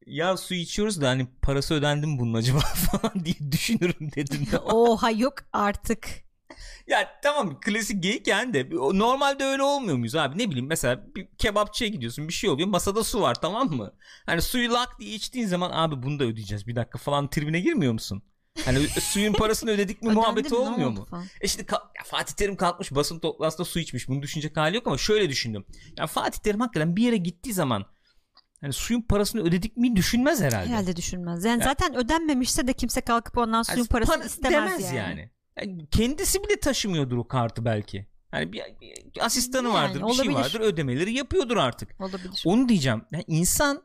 [0.05, 2.59] ya su içiyoruz da hani parası ödendi mi bunun acaba
[2.91, 4.47] falan diye düşünürüm dedim.
[4.65, 6.26] Oha yok artık.
[6.87, 11.27] ya tamam klasik geyik yani de normalde öyle olmuyor muyuz abi ne bileyim mesela bir
[11.37, 13.93] kebapçıya gidiyorsun bir şey oluyor masada su var tamam mı
[14.25, 17.93] hani suyu lak diye içtiğin zaman abi bunu da ödeyeceğiz bir dakika falan tribine girmiyor
[17.93, 18.23] musun
[18.65, 20.55] Hani suyun parasını ödedik mi muhabbeti mi?
[20.59, 21.05] Olmuyor mu?
[21.05, 21.25] falan?
[21.41, 24.07] E şimdi ka- ya Fatih Terim kalkmış basın toplantısında su içmiş.
[24.07, 25.65] Bunu düşünecek hali yok ama şöyle düşündüm.
[25.97, 27.85] Ya Fatih Terim hakikaten bir yere gittiği zaman
[28.61, 30.69] hani suyun parasını ödedik mi düşünmez herhalde.
[30.69, 31.45] Herhalde düşünmez.
[31.45, 34.95] Yani Ya- zaten ödenmemişse de kimse kalkıp ondan suyun Yani parasını para- istemez demez yani.
[34.97, 35.29] Yani
[35.91, 38.07] kendisi bile taşımıyordur o kartı belki.
[38.33, 38.61] Yani bir,
[39.15, 40.33] bir asistanı Yani vardır, bir şey olabilir.
[40.33, 42.01] vardır, ödemeleri yapıyordur artık.
[42.01, 42.43] Olabilir.
[42.45, 43.01] Onu diyeceğim.
[43.11, 43.83] Yani insan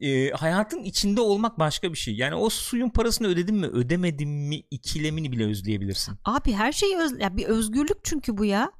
[0.00, 2.16] e, hayatın içinde olmak başka bir şey.
[2.16, 6.14] Yani o suyun parasını ödedim mi, ödemedim mi ikilemini bile özleyebilirsin.
[6.24, 8.72] Abi her şey öz, ya bir özgürlük çünkü bu ya.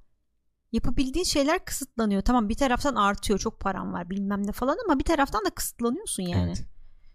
[0.73, 2.23] Yapabildiğin şeyler kısıtlanıyor.
[2.23, 6.23] Tamam bir taraftan artıyor çok param var bilmem ne falan ama bir taraftan da kısıtlanıyorsun
[6.23, 6.47] yani.
[6.47, 6.65] Evet.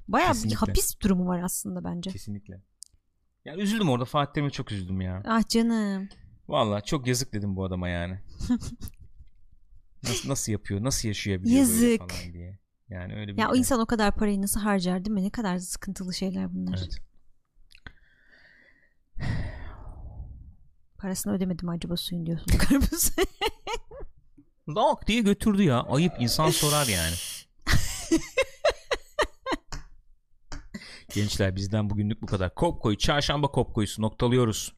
[0.08, 0.58] Bayağı bir kesinlikle.
[0.58, 2.12] hapis durumu var aslında bence.
[2.12, 2.62] Kesinlikle.
[3.46, 5.24] Yani üzüldüm orada Fatih Terim'e çok üzüldüm ya.
[5.26, 6.10] Ah canım.
[6.48, 8.20] Vallahi çok yazık dedim bu adama yani.
[10.04, 10.84] nasıl, nasıl yapıyor?
[10.84, 12.12] Nasıl yaşayabiliyor böyle Yazık.
[12.12, 12.60] falan diye.
[12.90, 15.24] Yani öyle bir Ya o insan o kadar parayı nasıl harcar değil mi?
[15.24, 16.80] Ne kadar sıkıntılı şeyler bunlar.
[16.80, 17.00] Evet.
[20.98, 22.58] Parasını ödemedim acaba suyun diyorsun.
[22.58, 23.12] Karpuz.
[24.76, 25.84] Lak diye götürdü ya.
[25.84, 27.16] Ayıp insan sorar yani.
[31.16, 32.56] Gençler bizden bugünlük bu kadar.
[32.56, 34.74] Kopko'yu çarşamba Kopko'yu noktalıyoruz.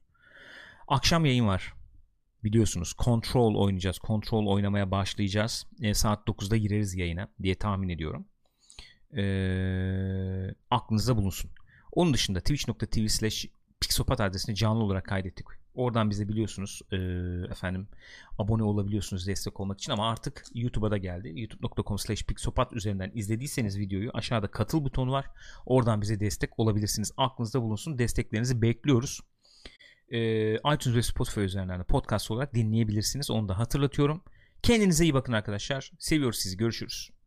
[0.88, 1.74] Akşam yayın var.
[2.44, 3.98] Biliyorsunuz Control oynayacağız.
[4.08, 5.68] Control oynamaya başlayacağız.
[5.82, 8.26] E, saat 9'da gireriz yayına diye tahmin ediyorum.
[9.18, 9.24] E,
[10.70, 11.52] aklınızda bulunsun.
[11.92, 13.46] Onun dışında twitch.tv slash
[13.82, 15.61] pixopat adresini canlı olarak kaydettik.
[15.76, 16.98] Oradan bize biliyorsunuz e,
[17.52, 17.88] efendim
[18.38, 21.34] abone olabiliyorsunuz destek olmak için ama artık YouTube'a da geldi.
[21.36, 25.26] youtube.com slash pixopat üzerinden izlediyseniz videoyu aşağıda katıl butonu var.
[25.66, 27.12] Oradan bize destek olabilirsiniz.
[27.18, 28.00] Aklınızda bulunsun.
[28.00, 29.20] Desteklerinizi bekliyoruz.
[30.10, 33.32] E, iTunes ve Spotify üzerinden de podcast olarak dinleyebilirsiniz.
[33.32, 34.24] Onu da hatırlatıyorum.
[34.64, 35.92] Kendinize iyi bakın arkadaşlar.
[36.00, 36.58] Seviyoruz sizi.
[36.58, 37.21] Görüşürüz.